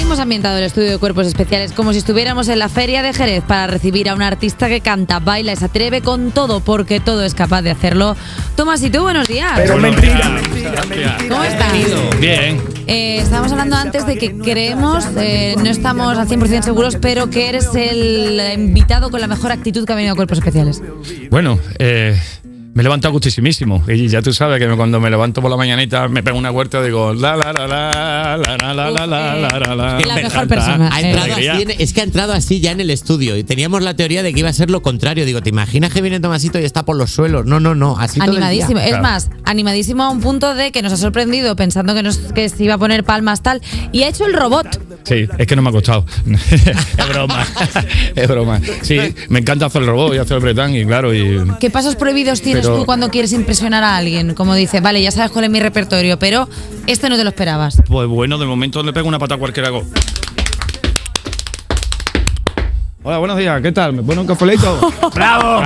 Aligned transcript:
Hemos 0.00 0.18
ambientado 0.18 0.58
el 0.58 0.64
estudio 0.64 0.90
de 0.90 0.98
cuerpos 0.98 1.26
especiales 1.26 1.72
como 1.72 1.92
si 1.92 1.98
estuviéramos 1.98 2.48
en 2.48 2.58
la 2.58 2.68
feria 2.68 3.02
de 3.02 3.12
Jerez 3.12 3.42
para 3.42 3.66
recibir 3.66 4.08
a 4.08 4.14
un 4.14 4.22
artista 4.22 4.68
que 4.68 4.80
canta, 4.80 5.18
baila 5.18 5.52
y 5.52 5.56
se 5.56 5.64
atreve 5.64 6.02
con 6.02 6.30
todo 6.30 6.60
porque 6.60 7.00
todo 7.00 7.24
es 7.24 7.34
capaz 7.34 7.62
de 7.62 7.70
hacerlo. 7.70 8.16
Tomás, 8.56 8.82
¿y 8.82 8.90
tú? 8.90 9.02
Buenos 9.02 9.26
días. 9.26 9.52
Pero 9.56 9.76
mentira, 9.78 10.28
mentira, 10.28 10.84
mentira. 10.84 11.16
¿Cómo 11.28 11.44
estás? 11.44 11.72
Bien. 12.20 12.60
Eh, 12.86 13.18
estábamos 13.18 13.52
hablando 13.52 13.76
antes 13.76 14.06
de 14.06 14.18
que 14.18 14.36
creemos, 14.36 15.04
eh, 15.16 15.54
no 15.58 15.70
estamos 15.70 16.18
al 16.18 16.28
100% 16.28 16.62
seguros, 16.62 16.96
pero 17.00 17.30
que 17.30 17.48
eres 17.48 17.74
el 17.74 18.40
invitado 18.54 19.10
con 19.10 19.20
la 19.20 19.26
mejor 19.26 19.52
actitud 19.52 19.86
que 19.86 19.92
ha 19.92 19.96
venido 19.96 20.12
a 20.12 20.16
Cuerpos 20.16 20.38
Especiales. 20.38 20.82
Bueno, 21.30 21.58
eh, 21.78 22.20
me 22.74 22.80
he 22.80 22.84
levantado 22.84 23.12
gustísimísimo. 23.12 23.84
Y 23.88 24.08
ya 24.08 24.20
tú 24.20 24.32
sabes 24.32 24.58
que 24.58 24.68
cuando 24.76 24.98
me 25.00 25.08
levanto 25.08 25.40
por 25.40 25.50
la 25.50 25.56
mañanita 25.56 26.08
me 26.08 26.22
pego 26.22 26.36
una 26.36 26.50
huerta 26.50 26.80
y 26.80 26.84
digo 26.86 27.14
la 27.14 27.36
la 27.36 27.52
la 27.52 27.66
la 27.68 28.36
la 28.36 28.56
la 28.58 28.74
la 28.74 28.90
la 28.90 29.06
la 29.06 29.06
la 29.06 29.58
la 29.60 29.74
la. 29.76 30.00
La 30.00 30.14
Me 30.16 30.22
mejor 30.24 30.48
persona. 30.48 30.90
Ha 30.92 31.00
Eh, 31.00 31.10
entrado 31.10 31.32
así 31.34 31.62
en- 31.62 31.70
es 31.78 31.92
que 31.92 32.00
ha 32.00 32.04
entrado 32.04 32.32
así 32.32 32.60
ya 32.60 32.72
en 32.72 32.80
el 32.80 32.90
estudio 32.90 33.36
y 33.36 33.44
teníamos 33.44 33.82
la 33.82 33.94
teoría 33.94 34.22
de 34.24 34.32
que 34.34 34.40
iba 34.40 34.48
a 34.48 34.52
ser 34.52 34.70
lo 34.70 34.82
contrario. 34.82 35.24
Digo, 35.24 35.40
¿te 35.40 35.50
imaginas 35.50 35.92
que 35.92 36.02
viene 36.02 36.18
Tomasito 36.20 36.58
y 36.58 36.64
está 36.64 36.84
por 36.84 36.96
los 36.96 37.10
suelos? 37.12 37.46
No, 37.46 37.60
no, 37.60 37.74
no, 37.76 37.96
así 37.98 38.18
todo 38.18 38.30
el 38.30 38.36
día. 38.36 38.46
Animadísimo. 38.46 38.80
Es 38.80 39.00
más, 39.00 39.30
animadísimo 39.44 40.02
a 40.02 40.10
un 40.10 40.20
punto 40.20 40.54
de 40.54 40.72
que 40.72 40.82
nos 40.82 40.92
ha 40.92 40.96
sorprendido 40.96 41.54
pensando 41.56 41.94
que, 41.94 42.02
nos, 42.02 42.16
que 42.18 42.48
se 42.48 42.64
iba 42.64 42.74
a 42.74 42.78
poner 42.78 43.04
palmas 43.04 43.40
tal. 43.42 43.62
Y 43.92 44.02
ha 44.02 44.08
hecho 44.08 44.26
el 44.26 44.32
robot. 44.34 44.66
Sí, 45.04 45.28
es 45.36 45.46
que 45.46 45.54
no 45.54 45.62
me 45.62 45.68
ha 45.68 45.72
costado. 45.72 46.06
es 46.26 47.08
broma. 47.08 47.46
es 48.14 48.28
broma. 48.28 48.60
Sí, 48.82 48.98
me 49.28 49.40
encanta 49.40 49.66
hacer 49.66 49.82
el 49.82 49.88
robot 49.88 50.14
y 50.14 50.18
hacer 50.18 50.38
el 50.38 50.42
bretán 50.42 50.74
y 50.74 50.84
claro, 50.86 51.14
y 51.14 51.42
¿Qué 51.60 51.70
pasos 51.70 51.94
prohibidos 51.94 52.40
tienes 52.40 52.64
Pero- 52.64 52.78
tú 52.78 52.86
cuando 52.86 53.10
quieres 53.10 53.32
impresionar 53.32 53.84
a 53.84 53.96
alguien? 53.96 54.34
Como 54.34 54.54
dices, 54.54 54.80
vale, 54.82 55.02
ya 55.02 55.10
sabes 55.10 55.30
cuál 55.30 55.44
es 55.44 55.50
mi 55.50 55.60
repertorio, 55.60 56.18
pero 56.18 56.48
este 56.86 57.08
no 57.08 57.16
te 57.16 57.24
lo 57.24 57.30
esperabas. 57.30 57.82
pues 57.86 58.08
bueno, 58.08 58.38
de 58.38 58.46
momento 58.46 58.82
le 58.82 58.92
pego 58.92 59.08
una 59.08 59.18
pata 59.18 59.34
a 59.34 59.38
cualquiera 59.38 59.68
hago. 59.68 59.84
Hola, 63.02 63.18
buenos 63.18 63.36
días, 63.36 63.60
¿qué 63.60 63.70
tal? 63.72 63.92
¿Me 63.92 64.02
pone 64.02 64.22
un 64.22 64.26
cafelito? 64.26 64.90
¡Bravo! 65.14 65.62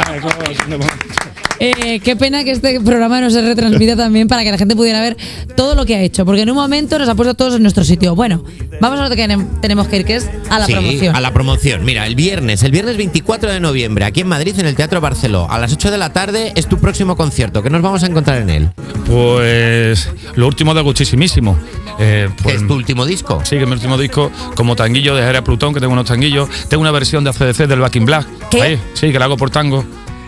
Eh, 1.61 1.99
qué 2.01 2.15
pena 2.15 2.45
que 2.45 2.53
este 2.53 2.81
programa 2.81 3.21
no 3.21 3.31
se 3.31 3.43
retransmita 3.43 3.97
también 3.97 4.29
para 4.29 4.45
que 4.45 4.53
la 4.53 4.59
gente 4.59 4.77
pudiera 4.77 5.01
ver 5.01 5.17
todo 5.57 5.75
lo 5.75 5.85
que 5.87 5.97
ha 5.97 6.01
hecho, 6.03 6.25
porque 6.25 6.43
en 6.43 6.51
un 6.51 6.57
momento 6.57 6.99
nos 7.01 7.09
ha 7.09 7.15
puesto 7.17 7.35
todos 7.35 7.57
en 7.57 7.63
nuestro 7.63 7.83
sitio. 7.83 8.15
Bueno, 8.15 8.45
vamos 8.81 9.01
a 9.01 9.09
lo 9.09 9.11
que 9.15 9.17
tenem- 9.27 9.61
tenemos 9.61 9.89
que 9.89 9.97
ir, 9.97 10.05
que 10.05 10.17
es 10.17 10.31
a 10.51 10.61
la 10.61 10.67
Sí, 10.67 10.73
promoción. 10.73 11.17
a 11.17 11.21
la 11.21 11.33
promoción. 11.33 11.85
Mira, 11.85 12.07
el 12.07 12.15
viernes, 12.15 12.63
el 12.63 12.71
viernes 12.71 12.97
24 12.97 13.51
de 13.53 13.59
noviembre, 13.59 14.05
aquí 14.05 14.21
en 14.21 14.29
Madrid, 14.29 14.55
en 14.59 14.67
el 14.67 14.77
Teatro 14.77 15.01
Barceló, 15.01 15.51
a 15.51 15.59
las 15.59 15.73
8 15.73 15.91
de 15.91 15.99
la 15.99 16.13
tarde, 16.13 16.53
es 16.55 16.69
tu 16.69 16.79
próximo 16.79 17.17
concierto. 17.17 17.63
¿Qué 17.63 17.71
nos 17.71 17.83
vamos 17.83 18.05
a 18.05 18.07
encontrar 18.07 18.41
en 18.43 18.51
él? 18.51 18.69
Pues 19.07 20.09
lo 20.37 20.47
último 20.47 20.75
de 20.75 20.83
gustísimísimo. 20.83 21.59
Eh, 21.99 22.29
¿Qué 22.37 22.43
pues, 22.45 22.57
es 22.63 22.67
tu 22.69 22.75
último 22.75 23.05
disco? 23.05 23.41
Sí, 23.45 23.57
que 23.57 23.63
es 23.63 23.67
mi 23.67 23.75
último 23.75 23.99
disco, 23.99 24.31
como 24.55 24.77
tanguillo 24.77 25.17
de 25.17 25.23
Jera 25.23 25.43
Plutón, 25.43 25.75
que 25.75 25.81
tengo 25.81 25.93
unos 25.93 26.07
tanguillos. 26.07 26.49
Tengo 26.69 26.83
una 26.83 26.93
versión 26.93 27.25
de 27.25 27.31
ACDC 27.31 27.67
del 27.67 27.81
Back 27.81 27.97
in 27.97 28.05
Black. 28.07 28.27
¿Qué? 28.49 28.63
Ahí, 28.63 28.79
sí, 28.95 29.11
que 29.11 29.19
la 29.19 29.25
hago 29.25 29.37
por 29.37 29.51
tango. 29.51 29.85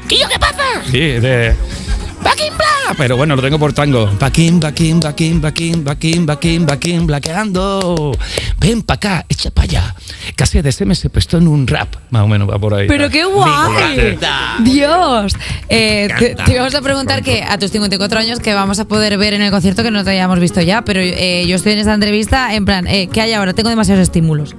¿Y 0.09 0.19
yo 0.19 0.27
qué 0.29 0.39
pasa? 0.41 0.50
Sí, 0.91 0.99
de. 0.99 1.55
Back 2.23 2.39
Black. 2.57 2.97
Pero 2.99 3.17
bueno, 3.17 3.37
lo 3.37 3.43
tengo 3.43 3.59
por 3.59 3.73
tango. 3.73 4.11
In, 4.39 4.61
blaqueando. 7.07 8.13
Ven 8.59 8.83
pa' 8.83 8.95
acá, 8.95 9.25
echa 9.29 9.51
pa' 9.51 9.63
allá. 9.63 9.95
Casi 10.37 10.61
de 10.61 10.73
me 10.85 10.95
se 10.95 11.09
prestó 11.11 11.39
en 11.39 11.49
un 11.49 11.67
rap. 11.67 11.95
Más 12.11 12.23
o 12.23 12.29
menos 12.29 12.51
va 12.51 12.59
por 12.59 12.75
ahí. 12.75 12.89
Pero 12.89 13.09
qué 13.09 13.25
guay. 13.25 14.19
Dios. 14.65 15.35
Eh, 15.69 16.09
te, 16.19 16.35
te 16.35 16.53
íbamos 16.53 16.75
a 16.75 16.83
preguntar 16.83 17.23
que 17.23 17.43
a 17.43 17.59
tus 17.59 17.71
54 17.71 18.19
años 18.19 18.41
que 18.41 18.55
vamos 18.55 18.79
a 18.81 18.87
poder 18.87 19.17
ver 19.17 19.35
en 19.35 19.43
el 19.43 19.51
concierto 19.51 19.83
que 19.83 19.91
no 19.91 20.05
te 20.05 20.11
hayamos 20.11 20.39
visto 20.41 20.61
ya, 20.61 20.83
pero 20.83 21.01
eh, 21.01 21.47
yo 21.47 21.57
estoy 21.57 21.73
en 21.73 21.79
esta 21.79 21.95
entrevista 21.95 22.55
en 22.55 22.65
plan, 22.65 22.87
eh, 22.87 23.09
¿qué 23.13 23.21
hay 23.21 23.33
ahora? 23.33 23.53
Tengo 23.53 23.71
demasiados 23.71 24.03
estímulos. 24.03 24.57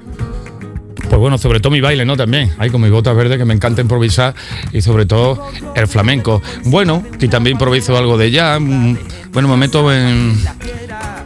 Pues 1.11 1.19
bueno, 1.19 1.37
sobre 1.37 1.59
todo 1.59 1.73
mi 1.73 1.81
baile, 1.81 2.05
¿no? 2.05 2.15
También. 2.15 2.53
Hay 2.57 2.69
con 2.69 2.79
mis 2.79 2.89
botas 2.89 3.13
verdes 3.13 3.37
que 3.37 3.43
me 3.43 3.53
encanta 3.53 3.81
improvisar 3.81 4.33
y 4.71 4.81
sobre 4.81 5.05
todo 5.05 5.45
el 5.75 5.85
flamenco. 5.85 6.41
Bueno, 6.63 7.03
y 7.19 7.27
también 7.27 7.55
improviso 7.55 7.97
algo 7.97 8.17
de 8.17 8.31
jazz. 8.31 8.61
Bueno, 9.33 9.49
me 9.49 9.57
meto 9.57 9.91
en, 9.91 10.41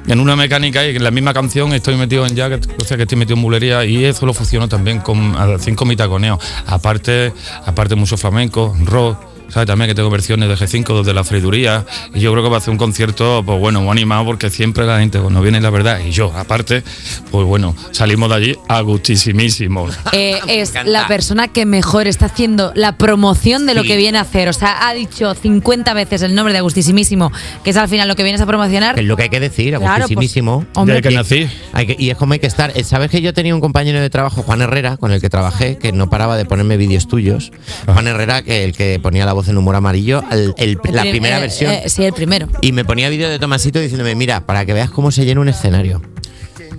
en 0.07 0.19
una 0.19 0.35
mecánica 0.35 0.83
y 0.83 0.95
en 0.95 1.03
la 1.03 1.11
misma 1.11 1.35
canción 1.35 1.71
estoy 1.71 1.97
metido 1.97 2.25
en 2.25 2.35
jazz, 2.35 2.61
o 2.79 2.83
sea 2.83 2.97
que 2.97 3.03
estoy 3.03 3.19
metido 3.19 3.35
en 3.35 3.43
bulería 3.43 3.85
y 3.85 4.05
eso 4.05 4.25
lo 4.25 4.33
funciona 4.33 4.67
también 4.67 5.01
con 5.01 5.35
cinco 5.59 5.85
mi 5.85 5.95
taconeo. 5.95 6.39
Aparte, 6.65 7.31
aparte 7.63 7.93
mucho 7.93 8.17
flamenco, 8.17 8.75
rock. 8.85 9.34
¿Sabes? 9.49 9.67
También 9.67 9.89
que 9.89 9.95
tengo 9.95 10.09
versiones 10.09 10.49
de 10.49 10.55
G5 10.55 10.99
desde 10.99 11.13
la 11.13 11.23
freiduría 11.23 11.85
y 12.13 12.19
yo 12.19 12.31
creo 12.31 12.43
que 12.43 12.49
va 12.49 12.57
a 12.57 12.61
ser 12.61 12.71
un 12.71 12.77
concierto, 12.77 13.43
pues 13.45 13.59
bueno, 13.59 13.81
muy 13.81 13.91
animado 13.91 14.25
porque 14.25 14.49
siempre 14.49 14.85
la 14.85 14.99
gente 14.99 15.19
cuando 15.19 15.41
viene 15.41 15.61
la 15.61 15.69
verdad 15.69 15.99
y 16.05 16.11
yo, 16.11 16.33
aparte, 16.35 16.83
pues 17.31 17.45
bueno, 17.45 17.75
salimos 17.91 18.29
de 18.29 18.35
allí 18.35 18.55
a 18.67 18.81
gustísimísimo. 18.81 19.87
Eh, 20.11 20.39
es 20.47 20.73
la 20.85 21.07
persona 21.07 21.49
que 21.49 21.65
mejor 21.65 22.07
está 22.07 22.27
haciendo 22.27 22.71
la 22.75 22.97
promoción 22.97 23.65
de 23.65 23.73
lo 23.73 23.83
que 23.83 23.97
viene 23.97 24.17
a 24.17 24.21
hacer. 24.21 24.47
O 24.47 24.53
sea, 24.53 24.87
ha 24.87 24.93
dicho 24.93 25.33
50 25.33 25.93
veces 25.93 26.21
el 26.21 26.33
nombre 26.35 26.53
de 26.53 26.59
Agustísimísimo, 26.59 27.31
que 27.63 27.71
es 27.71 27.77
al 27.77 27.89
final 27.89 28.07
lo 28.07 28.15
que 28.15 28.23
vienes 28.23 28.39
a 28.41 28.45
promocionar. 28.45 28.97
Es 28.97 29.05
lo 29.05 29.17
que 29.17 29.23
hay 29.23 29.29
que 29.29 29.39
decir, 29.41 29.69
Claro, 29.71 29.81
pues, 29.81 29.91
agustísimísimo. 29.97 30.65
hombre, 30.75 31.01
que 31.01 31.11
Y- 31.11 31.15
nací. 31.15 31.47
hay 31.73 31.87
que- 31.87 31.95
y 31.99 32.11
es 32.11 32.17
como 32.17 32.33
hay 32.33 32.39
que 32.39 32.47
estar. 32.47 32.71
Eh, 32.75 32.83
¿Sabes 32.85 33.11
que 33.11 33.21
yo 33.21 33.33
tenía 33.33 33.53
un 33.53 33.61
compañero 33.61 33.99
de 33.99 34.09
trabajo, 34.09 34.41
Juan 34.43 34.61
Herrera, 34.61 34.95
con 34.97 35.11
el 35.11 35.19
que 35.19 35.29
trabajé, 35.29 35.77
que 35.77 35.91
no 35.91 36.09
paraba 36.09 36.37
de 36.37 36.45
ponerme 36.45 36.77
vídeos 36.77 37.07
tuyos? 37.07 37.51
Juan 37.85 38.07
Herrera, 38.07 38.41
que 38.41 38.63
el 38.63 38.71
que 38.73 38.99
ponía 39.01 39.25
la 39.25 39.33
voz 39.35 39.47
en 39.49 39.57
humor 39.57 39.75
amarillo, 39.75 40.23
el- 40.31 40.53
el- 40.57 40.79
la 40.91 41.03
primera 41.03 41.37
eh, 41.37 41.41
versión. 41.41 41.71
eh, 41.71 41.83
sí, 41.87 42.03
el 42.03 42.13
primero. 42.13 42.47
Y 42.61 42.71
me 42.71 42.83
ponía 42.85 43.09
vídeo 43.09 43.29
de 43.29 43.37
Tomasito 43.39 43.79
diciéndome, 43.79 44.15
mira, 44.15 44.45
para 44.45 44.65
que 44.65 44.73
veas 44.73 44.89
cómo 44.89 45.11
se 45.11 45.25
llena 45.25 45.41
un 45.41 45.49
escenario. 45.49 46.01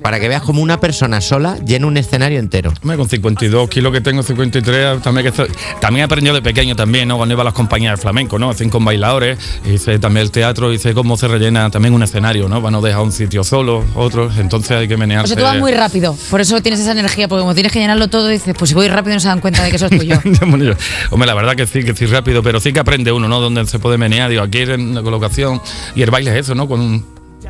Para 0.06 0.20
que 0.20 0.28
veas 0.28 0.42
cómo 0.42 0.62
una 0.62 0.78
persona 0.78 1.20
sola 1.20 1.58
llena 1.66 1.88
un 1.88 1.96
escenario 1.96 2.38
entero. 2.38 2.72
Hombre, 2.80 2.96
Con 2.96 3.08
52 3.08 3.68
kilos 3.68 3.92
que 3.92 4.00
tengo, 4.00 4.22
53, 4.22 5.02
también, 5.02 5.32
que, 5.32 5.48
también 5.80 6.02
he 6.02 6.04
aprendido 6.04 6.32
de 6.32 6.42
pequeño 6.42 6.76
también, 6.76 7.08
¿no? 7.08 7.16
Cuando 7.16 7.32
iba 7.32 7.42
a 7.42 7.44
las 7.44 7.54
compañías 7.54 7.98
de 7.98 8.02
flamenco, 8.02 8.38
¿no? 8.38 8.50
Hacen 8.50 8.70
con 8.70 8.84
bailadores, 8.84 9.36
hice 9.64 9.98
también 9.98 10.22
el 10.22 10.30
teatro, 10.30 10.72
hice 10.72 10.94
cómo 10.94 11.16
se 11.16 11.26
rellena 11.26 11.70
también 11.70 11.92
un 11.92 12.04
escenario, 12.04 12.48
¿no? 12.48 12.62
Para 12.62 12.70
no 12.70 12.82
dejar 12.82 13.00
un 13.00 13.10
sitio 13.10 13.42
solo, 13.42 13.84
otro, 13.96 14.30
entonces 14.38 14.70
hay 14.76 14.86
que 14.86 14.94
O 14.94 14.98
menearse. 14.98 15.34
sea, 15.34 15.36
tú 15.36 15.42
vas 15.42 15.58
muy 15.58 15.72
rápido, 15.72 16.16
por 16.30 16.40
eso 16.40 16.62
tienes 16.62 16.78
esa 16.78 16.92
energía, 16.92 17.26
porque 17.26 17.40
como 17.40 17.54
tienes 17.54 17.72
que 17.72 17.80
llenarlo 17.80 18.06
todo, 18.06 18.28
dices, 18.28 18.54
pues 18.56 18.68
si 18.68 18.76
voy 18.76 18.86
rápido 18.86 19.14
no 19.14 19.20
se 19.20 19.26
dan 19.26 19.40
cuenta 19.40 19.64
de 19.64 19.70
que 19.70 19.76
eso 19.76 19.86
es 19.86 19.98
tuyo. 19.98 20.20
Hombre, 21.10 21.26
la 21.26 21.34
verdad 21.34 21.56
que 21.56 21.66
sí, 21.66 21.82
que 21.82 21.96
sí 21.96 22.06
rápido, 22.06 22.44
pero 22.44 22.60
sí 22.60 22.72
que 22.72 22.78
aprende 22.78 23.10
uno, 23.10 23.26
¿no? 23.26 23.40
Donde 23.40 23.66
se 23.66 23.80
puede 23.80 23.98
menear, 23.98 24.30
digo, 24.30 24.42
aquí 24.42 24.58
en 24.58 24.94
la 24.94 25.02
colocación, 25.02 25.60
y 25.96 26.02
el 26.02 26.12
baile 26.12 26.30
es 26.30 26.46
eso, 26.46 26.54
¿no? 26.54 26.68
Con, 26.68 27.04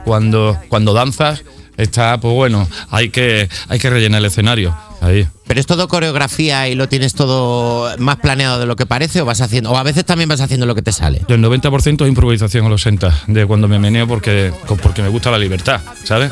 cuando, 0.07 0.59
cuando 0.69 0.95
danzas, 0.95 1.45
está, 1.77 2.19
pues 2.21 2.35
bueno, 2.35 2.69
hay 2.91 3.11
que, 3.11 3.49
hay 3.69 3.79
que 3.79 3.91
rellenar 3.91 4.21
el 4.21 4.27
escenario, 4.27 4.77
ahí. 5.01 5.27
Pero 5.47 5.61
es 5.61 5.67
todo 5.67 5.89
coreografía 5.89 6.69
y 6.69 6.75
lo 6.75 6.89
tienes 6.89 7.15
todo 7.15 7.97
más 7.99 8.17
planeado 8.17 8.59
de 8.59 8.67
lo 8.67 8.77
que 8.77 8.87
parece 8.87 9.21
o 9.21 9.25
vas 9.25 9.41
haciendo 9.41 9.71
o 9.71 9.77
a 9.77 9.83
veces 9.83 10.05
también 10.05 10.29
vas 10.29 10.41
haciendo 10.41 10.67
lo 10.67 10.75
que 10.75 10.83
te 10.83 10.93
sale. 10.93 11.23
El 11.29 11.43
90% 11.43 12.03
es 12.03 12.09
improvisación 12.09 12.67
a 12.67 12.69
los 12.69 12.83
60, 12.83 13.23
de 13.29 13.47
cuando 13.47 13.69
me 13.69 13.79
meneo 13.79 14.07
porque, 14.07 14.53
porque 14.83 15.03
me 15.03 15.09
gusta 15.09 15.31
la 15.31 15.39
libertad, 15.39 15.81
¿sabes? 16.05 16.31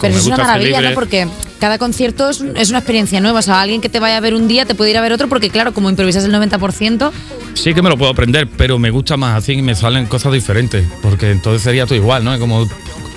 Pero 0.00 0.14
Como 0.14 0.18
es 0.18 0.26
una 0.26 0.36
maravilla, 0.36 0.80
¿no? 0.80 0.94
Porque 0.94 1.28
cada 1.60 1.78
concierto 1.78 2.28
es, 2.28 2.40
es 2.56 2.70
una 2.70 2.80
experiencia 2.80 3.20
nueva. 3.20 3.38
O 3.38 3.42
sea, 3.42 3.60
alguien 3.60 3.80
que 3.80 3.88
te 3.88 4.00
vaya 4.00 4.16
a 4.16 4.20
ver 4.20 4.34
un 4.34 4.48
día 4.48 4.66
te 4.66 4.74
puede 4.74 4.90
ir 4.90 4.96
a 4.96 5.00
ver 5.00 5.12
otro, 5.12 5.28
porque 5.28 5.48
claro, 5.48 5.72
como 5.72 5.88
improvisas 5.90 6.24
el 6.24 6.34
90%, 6.34 7.12
Sí 7.54 7.74
que 7.74 7.82
me 7.82 7.90
lo 7.90 7.98
puedo 7.98 8.10
aprender, 8.10 8.48
pero 8.56 8.78
me 8.78 8.90
gusta 8.90 9.16
más 9.16 9.36
así 9.36 9.52
y 9.52 9.62
me 9.62 9.74
salen 9.74 10.06
cosas 10.06 10.32
diferentes, 10.32 10.86
porque 11.02 11.30
entonces 11.30 11.62
sería 11.62 11.84
todo 11.84 11.96
igual, 11.96 12.24
¿no? 12.24 12.32
Es 12.32 12.40
Como, 12.40 12.66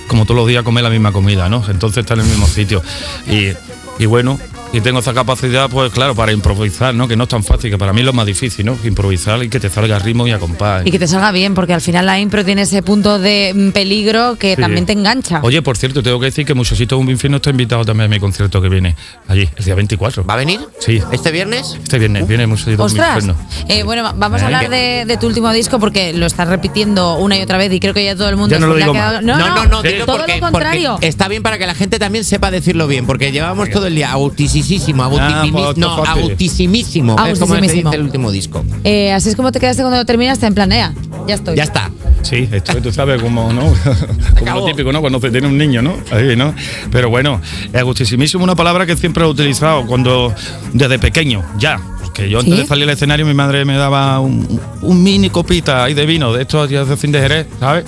como 0.08 0.26
todos 0.26 0.38
los 0.38 0.48
días 0.48 0.64
comer 0.64 0.84
la 0.84 0.90
misma 0.90 1.12
comida, 1.12 1.50
¿no? 1.50 1.64
Entonces 1.70 2.00
está 2.00 2.14
en 2.14 2.22
el 2.22 2.28
mismo 2.28 2.48
sitio. 2.48 2.82
Y, 3.28 3.54
y 4.02 4.06
bueno, 4.06 4.40
y 4.74 4.81
tengo 4.81 5.00
esa 5.00 5.14
capacidad, 5.14 5.70
pues 5.70 5.92
claro, 5.92 6.16
para 6.16 6.31
improvisar, 6.34 6.94
¿no? 6.94 7.08
Que 7.08 7.16
no 7.16 7.24
es 7.24 7.30
tan 7.30 7.44
fácil, 7.44 7.72
que 7.72 7.78
para 7.78 7.94
mí 7.94 8.02
es 8.02 8.06
lo 8.06 8.14
más 8.14 8.26
difícil, 8.26 8.66
¿no? 8.66 8.78
Improvisar 8.84 9.42
y 9.44 9.50
que 9.50 9.59
te 9.59 9.70
salga 9.70 9.98
ritmo 10.00 10.28
y 10.28 10.31
a 10.31 10.39
compás. 10.39 10.86
y 10.86 10.92
que 10.92 11.00
te 11.00 11.07
salga 11.07 11.31
bien, 11.31 11.54
porque 11.56 11.74
al 11.74 11.81
final 11.81 12.06
la 12.06 12.19
impro 12.19 12.44
tiene 12.44 12.63
ese 12.63 12.84
punto 12.84 13.18
de 13.19 13.54
mm, 13.56 13.69
peligro 13.72 14.36
que 14.38 14.56
Sí. 14.56 14.62
también 14.62 14.86
te 14.86 14.94
engancha. 14.94 15.39
Oye, 15.44 15.62
por 15.62 15.78
cierto, 15.78 16.04
tengo 16.04 16.19
que 16.19 16.25
decir 16.25 16.45
que 16.45 16.54
Muchachito 16.54 16.98
un 16.98 17.10
Infierno 17.10 17.38
está 17.38 17.50
invitado 17.51 17.86
también 17.86 18.06
a 18.12 18.13
mi 18.13 18.19
concierto 18.19 18.62
que 18.62 18.68
viene 18.69 18.95
allí, 19.28 19.50
el 19.56 19.63
día 19.66 19.75
24. 19.75 20.25
¿Va 20.25 20.34
a 20.34 20.38
venir? 20.38 20.60
Sí. 20.80 21.01
¿Este 21.12 21.31
viernes? 21.31 21.78
Este 21.81 21.98
viernes 22.00 22.28
viene 22.28 22.45
Muchachito 22.48 22.84
un 22.84 22.88
Ostras, 22.88 23.16
Infierno. 23.24 23.36
Eh, 23.69 23.84
bueno, 23.84 24.04
va- 24.04 24.13
vamos 24.16 24.42
a 24.42 24.45
hablar 24.45 24.69
de, 24.69 25.06
de 25.06 25.18
tu 25.18 25.28
último 25.28 25.51
disco 25.54 25.80
porque 25.80 26.12
lo 26.13 26.25
estás 26.25 26.48
repitiendo 26.50 27.16
una 27.18 27.38
y 27.38 27.42
otra 27.42 27.57
vez 27.57 27.72
y 27.72 27.80
creo 27.80 27.94
que 27.94 28.04
ya 28.04 28.16
todo 28.16 28.28
el 28.30 28.36
mundo 28.36 28.56
Ya 28.56 28.60
no 28.60 28.68
lo 28.68 28.74
ha 28.74 28.78
digo 28.78 28.94
quedado- 28.94 29.13
más. 29.16 29.24
No, 29.24 29.38
no, 29.38 29.56
no, 29.56 29.66
no, 29.66 29.81
Sí. 29.81 29.88
dilo 29.89 30.06
todo 30.06 30.18
porque, 30.18 30.36
lo 30.36 30.42
contrario. 30.42 30.92
porque 30.94 31.07
está 31.07 31.28
bien 31.28 31.44
para 31.44 31.57
que 31.57 31.66
la 31.66 31.75
gente 31.75 31.98
también 32.00 32.24
sepa 32.25 32.51
decirlo 32.51 32.88
bien, 32.88 33.06
porque 33.06 33.31
llevamos 33.31 33.69
todo 33.69 33.88
el 33.88 33.95
día 33.95 34.12
agutisísimo, 34.12 34.55
Ah, 34.56 35.06
agutisimísimo, 35.06 35.66
pues, 35.66 35.78
no, 35.78 36.04
agutissimísimo, 36.04 37.13
es 37.13 37.40
como 37.40 37.54
se 37.56 37.60
Agutissimísimo. 37.60 37.90
dice 37.90 37.96
el 37.96 38.02
último 38.04 38.31
disco. 38.31 38.63
Eh, 38.84 39.12
así 39.12 39.30
es 39.30 39.36
como 39.36 39.52
te 39.52 39.60
quedaste 39.60 39.81
cuando 39.84 40.06
terminaste 40.06 40.46
en 40.46 40.54
planea. 40.54 40.94
Ya 41.28 41.36
estoy. 41.36 41.56
Ya 41.56 41.63
está. 41.63 41.90
Sí, 42.22 42.48
esto 42.52 42.81
tú 42.81 42.92
sabes 42.92 43.22
como, 43.22 43.52
¿no? 43.54 43.62
como 44.40 44.60
lo 44.60 44.66
típico, 44.66 44.92
¿no? 44.92 45.02
Cuando 45.02 45.19
se 45.19 45.30
tiene 45.31 45.48
un 45.48 45.57
niño, 45.57 45.81
¿no? 45.81 45.96
Ahí, 46.12 46.36
¿no? 46.36 46.54
Pero 46.92 47.10
bueno, 47.10 47.42
es 47.74 47.84
gustísimísimo 47.84 48.44
una 48.44 48.56
palabra 48.56 48.86
que 48.86 48.96
siempre 48.96 49.24
he 49.24 49.28
utilizado 49.28 49.86
cuando, 49.86 50.34
desde 50.74 51.00
pequeño, 51.00 51.44
ya. 51.58 51.80
que 52.13 52.30
yo 52.30 52.40
antes 52.40 52.54
¿Sí? 52.54 52.62
de 52.62 52.68
salir 52.68 52.84
al 52.86 52.92
escenario 52.92 53.25
mi 53.25 53.34
madre 53.34 53.66
me 53.66 53.75
daba 53.75 54.19
un, 54.19 54.60
un 54.81 55.04
mini 55.04 55.30
copita 55.30 55.84
ahí 55.84 55.94
de 55.94 56.06
vino, 56.06 56.31
de 56.34 56.44
estos 56.44 56.69
días 56.69 56.88
de 56.88 56.96
fin 56.98 57.12
de 57.12 57.19
Jerez, 57.19 57.48
¿sabes? 57.60 57.86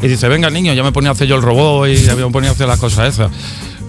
Y 0.00 0.08
dice, 0.08 0.28
venga 0.28 0.50
niño, 0.50 0.72
ya 0.74 0.82
me 0.82 0.92
ponía 0.92 1.10
a 1.10 1.12
hacer 1.12 1.26
yo 1.26 1.36
el 1.36 1.42
robot 1.42 1.88
y 1.88 1.96
ya 1.96 2.14
me 2.14 2.26
ponía 2.30 2.50
a 2.50 2.52
hacer 2.52 2.66
las 2.68 2.78
cosas 2.80 3.14
esas. 3.14 3.30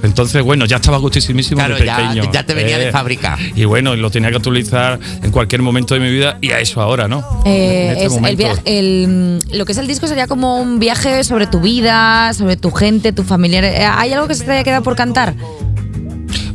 Entonces, 0.03 0.43
bueno, 0.43 0.65
ya 0.65 0.75
estaba 0.77 0.97
gustísimísimo 0.97 1.57
Claro, 1.59 1.75
de 1.75 1.81
pequeño. 1.81 2.23
Eh, 2.23 2.29
ya 2.31 2.43
te 2.45 2.53
venía 2.53 2.77
de 2.77 2.91
fábrica. 2.91 3.37
Y 3.55 3.65
bueno, 3.65 3.95
lo 3.95 4.09
tenía 4.11 4.29
que 4.29 4.35
actualizar 4.37 4.99
en 5.23 5.31
cualquier 5.31 5.61
momento 5.63 5.93
de 5.95 5.99
mi 5.99 6.11
vida 6.11 6.37
y 6.41 6.51
a 6.51 6.59
eso 6.59 6.81
ahora, 6.81 7.07
¿no? 7.07 7.41
Eh, 7.45 7.85
En 7.85 7.91
este 7.93 8.05
es 8.05 8.13
el 8.13 8.21
momento. 8.21 8.37
viaje- 8.37 8.61
el, 8.65 9.39
lo 9.53 9.65
que 9.65 9.71
es 9.71 9.77
el 9.77 9.87
disco 9.87 10.07
sería 10.07 10.27
como 10.27 10.59
un 10.61 10.79
viaje 10.79 11.23
sobre 11.23 11.47
tu 11.47 11.59
vida, 11.61 12.31
sobre 12.33 12.57
tu 12.57 12.71
gente, 12.71 13.11
tu 13.11 13.23
familiar. 13.23 13.63
Eh, 13.63 13.85
¿Hay 13.85 14.13
algo 14.13 14.27
que 14.27 14.35
se 14.35 14.43
te 14.45 14.51
haya 14.51 14.63
quedado 14.63 14.83
por 14.83 14.95
cantar? 14.95 15.33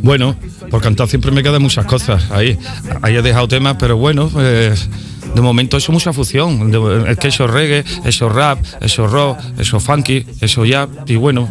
Bueno, 0.03 0.35
por 0.71 0.81
cantar 0.83 1.09
siempre 1.09 1.31
me 1.31 1.43
quedan 1.43 1.62
muchas 1.62 1.85
cosas 1.87 2.31
ahí. 2.31 2.59
Ahí 3.03 3.17
he 3.17 3.23
dejado 3.23 3.49
temas, 3.49 3.77
pero 3.79 3.97
bueno, 3.97 4.29
pues, 4.29 4.89
de 5.35 5.41
momento 5.41 5.77
eso 5.77 5.93
es 5.93 5.94
mucha 5.94 6.12
fusión. 6.12 6.71
De- 6.71 7.11
Es 7.12 7.19
que 7.19 7.29
eso 7.29 7.44
es 7.44 7.50
reggae, 7.50 7.85
eso 8.05 8.27
es 8.27 8.33
rap, 8.33 8.59
eso 8.81 9.05
es 9.06 9.11
rock, 9.11 9.39
eso 9.59 9.77
es 9.77 9.83
funky, 9.83 10.27
eso 10.41 10.65
ya. 10.65 10.89
Y 11.06 11.17
bueno, 11.17 11.49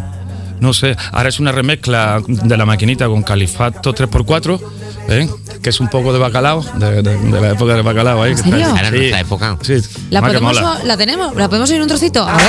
no 0.61 0.73
sé. 0.73 0.95
Ahora 1.11 1.27
es 1.29 1.39
una 1.39 1.51
remezcla 1.51 2.21
de 2.25 2.55
la 2.57 2.65
maquinita 2.65 3.07
con 3.07 3.21
Califato 3.23 3.93
3x4, 3.93 4.59
¿eh? 5.09 5.29
que 5.61 5.69
es 5.69 5.79
un 5.81 5.89
poco 5.89 6.13
de 6.13 6.19
bacalao, 6.19 6.63
de, 6.75 7.01
de- 7.01 7.17
de 7.17 7.41
la 7.41 7.49
época 7.51 7.73
del 7.73 7.83
bacalao. 7.83 8.21
Ahí, 8.23 8.31
¿En 8.31 8.37
serio? 8.37 8.57
está- 8.59 8.89
nuestra 8.91 9.19
época. 9.19 9.57
Sí, 9.61 9.75
¿La, 10.09 10.21
podemos. 10.21 10.61
¿La 10.85 10.95
tenemos? 10.97 11.35
¿La 11.35 11.47
podemos 11.49 11.69
oír 11.71 11.81
un 11.81 11.87
trocito? 11.87 12.23
A 12.25 12.37
ver. 12.37 12.47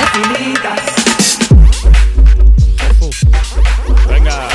Venga. 4.09 4.47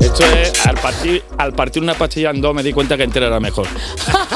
Esto 0.00 0.24
es, 0.26 0.66
al 0.66 0.76
partir, 0.76 1.22
al 1.38 1.52
partir 1.52 1.82
una 1.82 1.94
pastilla 1.94 2.30
en 2.30 2.40
dos 2.40 2.54
me 2.54 2.62
di 2.62 2.72
cuenta 2.72 2.96
que 2.96 3.04
entera 3.04 3.26
era 3.26 3.40
mejor. 3.40 3.66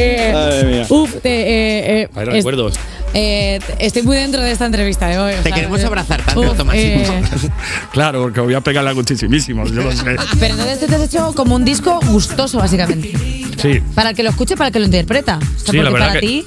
Eh, 0.00 0.30
Madre 0.32 0.64
mía. 0.64 0.86
uf, 0.88 1.14
te, 1.22 1.28
eh, 1.28 2.02
eh, 2.02 2.08
Hay 2.14 2.26
es- 2.28 2.34
recuerdos. 2.34 2.74
eh, 3.14 3.58
estoy 3.78 4.02
muy 4.02 4.16
dentro 4.16 4.40
de 4.42 4.50
esta 4.52 4.66
entrevista 4.66 5.08
de 5.08 5.18
hoy. 5.18 5.32
o 5.32 5.36
Te 5.36 5.42
sea, 5.44 5.54
queremos 5.54 5.80
eh, 5.80 5.86
abrazar 5.86 6.22
tanto, 6.22 6.40
uf, 6.40 6.60
eh, 6.74 7.04
Claro, 7.92 8.22
porque 8.22 8.40
voy 8.40 8.54
a 8.54 8.60
pegarla 8.60 8.92
gustísimísimo, 8.92 9.66
yo 9.66 9.82
lo 9.82 9.92
sé. 9.92 10.16
pero 10.38 10.54
entonces 10.54 10.78
te 10.86 10.94
has 10.94 11.02
hecho 11.02 11.34
como 11.34 11.56
un 11.56 11.64
disco 11.64 11.98
gustoso, 12.06 12.58
básicamente. 12.58 13.12
Sí, 13.60 13.80
Para 13.94 14.10
el 14.10 14.16
que 14.16 14.22
lo 14.22 14.30
escuche, 14.30 14.56
para 14.56 14.68
el 14.68 14.72
que 14.72 14.78
lo 14.78 14.84
interpreta. 14.84 15.38
O 15.38 15.40
sea, 15.40 15.48
sí, 15.48 15.62
porque 15.66 15.82
la 15.82 15.90
verdad 15.90 16.08
para 16.08 16.20
que 16.20 16.26
ti. 16.26 16.46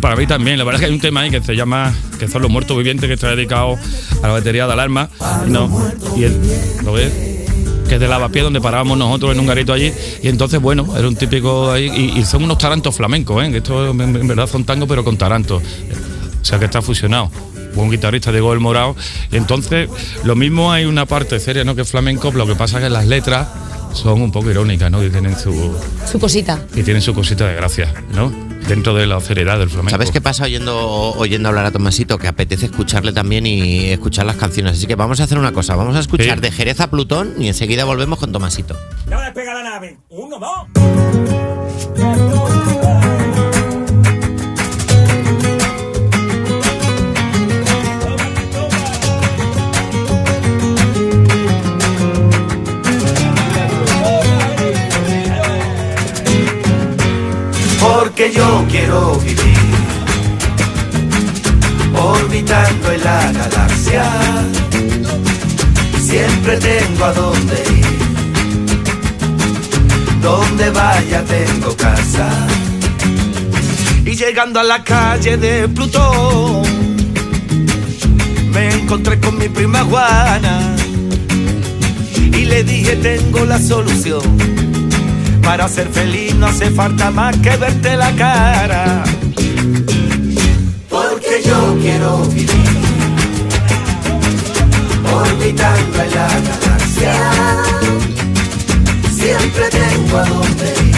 para 0.00 0.14
mí 0.16 0.26
también. 0.26 0.58
La 0.58 0.64
verdad 0.64 0.80
es 0.80 0.86
que 0.86 0.86
hay 0.90 0.94
un 0.94 1.00
tema 1.00 1.22
ahí 1.22 1.30
que 1.30 1.40
se 1.42 1.56
llama 1.56 1.92
que 2.20 2.28
son 2.28 2.40
los 2.42 2.50
muertos 2.50 2.76
vivientes 2.76 3.08
que 3.08 3.14
está 3.14 3.34
dedicado 3.34 3.76
a 4.22 4.26
la 4.28 4.32
batería 4.34 4.66
de 4.68 4.72
alarma. 4.74 5.10
No, 5.48 5.92
y 6.16 6.22
él, 6.24 6.38
¿lo 6.84 6.92
ves? 6.92 7.10
Que 7.92 7.96
es 7.96 8.00
de 8.00 8.08
lavapié 8.08 8.40
donde 8.40 8.58
parábamos 8.58 8.96
nosotros 8.96 9.32
en 9.34 9.40
un 9.40 9.46
garito 9.46 9.70
allí. 9.70 9.92
Y 10.22 10.28
entonces 10.28 10.58
bueno 10.62 10.96
era 10.96 11.06
un 11.06 11.14
típico 11.14 11.70
ahí 11.70 11.90
y, 11.94 12.20
y 12.20 12.24
son 12.24 12.42
unos 12.42 12.56
tarantos 12.56 12.96
flamencos 12.96 13.44
¿eh? 13.44 13.54
esto 13.54 13.90
en, 13.90 14.00
en 14.00 14.26
verdad 14.26 14.46
son 14.46 14.64
tangos 14.64 14.88
pero 14.88 15.04
con 15.04 15.18
tarantos. 15.18 15.62
O 16.40 16.42
sea 16.42 16.58
que 16.58 16.64
está 16.64 16.80
fusionado. 16.80 17.30
Un 17.76 17.90
guitarrista 17.90 18.32
Diego 18.32 18.50
el 18.54 18.60
Morao. 18.60 18.96
Y 19.30 19.36
entonces 19.36 19.90
lo 20.24 20.34
mismo 20.36 20.72
hay 20.72 20.86
una 20.86 21.04
parte 21.04 21.38
seria 21.38 21.64
no 21.64 21.74
que 21.74 21.82
es 21.82 21.90
flamenco 21.90 22.32
lo 22.32 22.46
que 22.46 22.54
pasa 22.54 22.78
es 22.78 22.84
que 22.84 22.88
las 22.88 23.06
letras 23.06 23.48
son 23.92 24.22
un 24.22 24.32
poco 24.32 24.50
irónicas 24.50 24.90
no 24.90 25.04
y 25.04 25.10
tienen 25.10 25.38
su 25.38 25.76
Su 26.10 26.18
cosita. 26.18 26.62
y 26.74 26.82
tienen 26.82 27.02
su 27.02 27.12
cosita 27.12 27.46
de 27.46 27.56
gracia 27.56 27.92
no 28.14 28.32
dentro 28.68 28.94
de 28.94 29.06
la 29.06 29.20
seriedad 29.20 29.58
del 29.58 29.68
flamenco 29.68 29.90
¿Sabes 29.90 30.10
qué 30.10 30.20
pasa 30.20 30.44
oyendo, 30.44 31.12
oyendo 31.12 31.48
hablar 31.48 31.66
a 31.66 31.70
Tomasito? 31.70 32.18
Que 32.18 32.28
apetece 32.28 32.66
escucharle 32.66 33.12
también 33.12 33.46
y 33.46 33.90
escuchar 33.90 34.26
las 34.26 34.36
canciones. 34.36 34.74
Así 34.74 34.86
que 34.86 34.94
vamos 34.94 35.20
a 35.20 35.24
hacer 35.24 35.38
una 35.38 35.52
cosa. 35.52 35.74
Vamos 35.76 35.96
a 35.96 36.00
escuchar 36.00 36.36
Sí. 36.36 36.40
de 36.42 36.50
Jerez 36.52 36.80
a 36.80 36.90
Plutón 36.90 37.34
y 37.38 37.48
enseguida 37.48 37.84
volvemos 37.84 38.18
con 38.18 38.32
Tomasito. 38.32 38.76
Ya 39.08 39.20
despega 39.20 39.54
la 39.54 39.62
nave. 39.62 39.98
Uno, 40.08 40.38
dos. 40.38 42.01
Porque 58.14 58.30
yo 58.30 58.66
quiero 58.68 59.18
vivir 59.20 59.56
orbitando 61.94 62.92
en 62.92 63.04
la 63.04 63.32
galaxia. 63.32 64.04
Siempre 65.98 66.58
tengo 66.58 67.04
a 67.06 67.12
dónde 67.14 67.54
ir, 67.70 67.86
donde 70.20 70.70
vaya 70.70 71.24
tengo 71.24 71.74
casa. 71.74 72.28
Y 74.04 74.14
llegando 74.14 74.60
a 74.60 74.64
la 74.64 74.84
calle 74.84 75.38
de 75.38 75.68
Plutón, 75.68 76.64
me 78.52 78.74
encontré 78.74 79.20
con 79.20 79.38
mi 79.38 79.48
prima 79.48 79.84
Juana 79.84 80.76
y 82.14 82.44
le 82.44 82.62
dije 82.62 82.96
tengo 82.96 83.46
la 83.46 83.58
solución. 83.58 84.61
Para 85.42 85.68
ser 85.68 85.88
feliz 85.88 86.34
no 86.36 86.46
hace 86.46 86.70
falta 86.70 87.10
más 87.10 87.36
que 87.38 87.56
verte 87.56 87.96
la 87.96 88.12
cara. 88.12 89.02
Porque 90.88 91.42
yo 91.44 91.76
quiero 91.80 92.24
vivir 92.26 92.82
orbitando 95.12 96.02
en 96.02 96.10
la 96.14 96.28
galaxia. 96.48 97.14
Siempre 99.12 99.68
tengo 99.70 100.18
a 100.18 100.24
dónde 100.24 100.74
ir. 100.84 100.96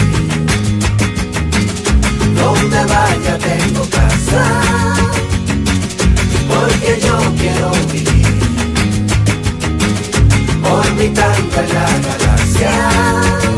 Donde 2.35 2.85
vaya 2.85 3.37
tengo 3.39 3.83
casa. 3.89 4.43
Porque 6.47 6.99
yo 7.01 7.17
quiero 7.37 7.71
vivir 7.91 8.25
orbitando 10.63 11.61
en 11.61 11.73
la 11.73 11.87
galaxia 12.07 13.54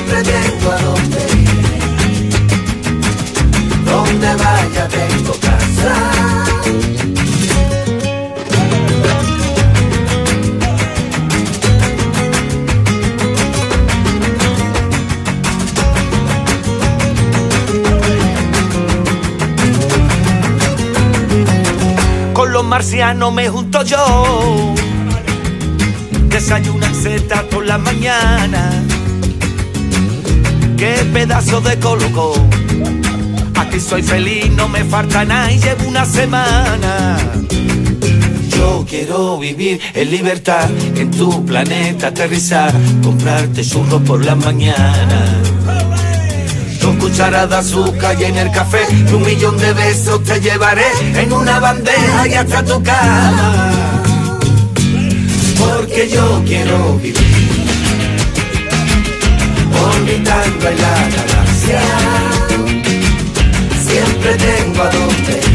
siempre 0.00 0.22
tengo 0.22 0.70
a 0.70 0.78
dónde 0.78 1.18
ir. 1.36 2.30
Donde 3.84 4.34
vaya 4.36 4.88
tengo 4.88 5.32
casa. 5.40 5.94
Con 22.32 22.52
los 22.52 22.64
marcianos 22.64 23.32
me 23.32 23.48
junto 23.48 23.82
yo. 23.82 24.74
Desayunan 26.28 26.94
seta 26.94 27.42
por 27.50 27.66
la 27.66 27.76
mañana 27.76 28.89
qué 30.80 30.94
pedazo 31.12 31.60
de 31.60 31.78
colocó. 31.78 32.32
Aquí 33.56 33.78
soy 33.78 34.02
feliz, 34.02 34.50
no 34.52 34.66
me 34.66 34.82
falta 34.84 35.24
nada 35.26 35.52
y 35.52 35.58
llevo 35.58 35.86
una 35.86 36.06
semana. 36.06 37.18
Yo 38.56 38.86
quiero 38.88 39.38
vivir 39.38 39.78
en 39.94 40.10
libertad, 40.10 40.68
en 40.96 41.10
tu 41.10 41.44
planeta 41.44 42.08
aterrizar, 42.08 42.72
comprarte 43.02 43.62
churros 43.62 44.02
por 44.02 44.24
la 44.24 44.34
mañana. 44.34 45.20
Dos 46.80 46.96
cucharadas 46.96 47.50
de 47.50 47.56
azúcar 47.56 48.16
y 48.18 48.24
en 48.24 48.38
el 48.38 48.50
café, 48.50 48.80
y 48.90 49.12
un 49.12 49.22
millón 49.22 49.58
de 49.58 49.74
besos 49.74 50.24
te 50.24 50.40
llevaré 50.40 50.90
en 51.14 51.30
una 51.30 51.60
bandeja 51.60 52.26
y 52.26 52.34
hasta 52.34 52.64
tu 52.64 52.82
cama. 52.82 53.70
Porque 55.58 56.08
yo 56.08 56.42
quiero 56.46 56.96
vivir 56.96 57.29
orbitando 59.82 60.68
en 60.68 60.80
la 60.80 61.08
galaxia. 61.16 61.80
Siempre 63.86 64.34
tengo 64.36 64.82
a. 64.82 64.90
Donde 64.90 65.49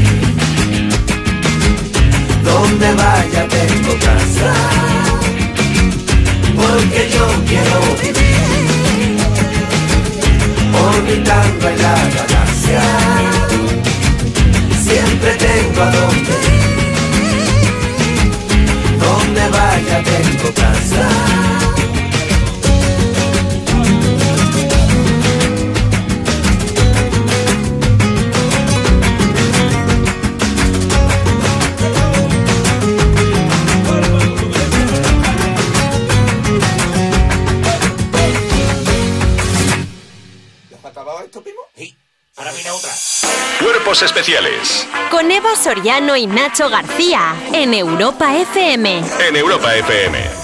Cuerpos 43.95 44.01
Especiales 44.03 44.87
Con 45.09 45.31
Eva 45.31 45.55
Soriano 45.55 46.17
y 46.17 46.27
Nacho 46.27 46.69
García 46.69 47.33
en 47.53 47.73
Europa 47.73 48.35
FM. 48.35 49.01
en 49.27 49.35
Europa 49.37 49.73
FM. 49.73 50.34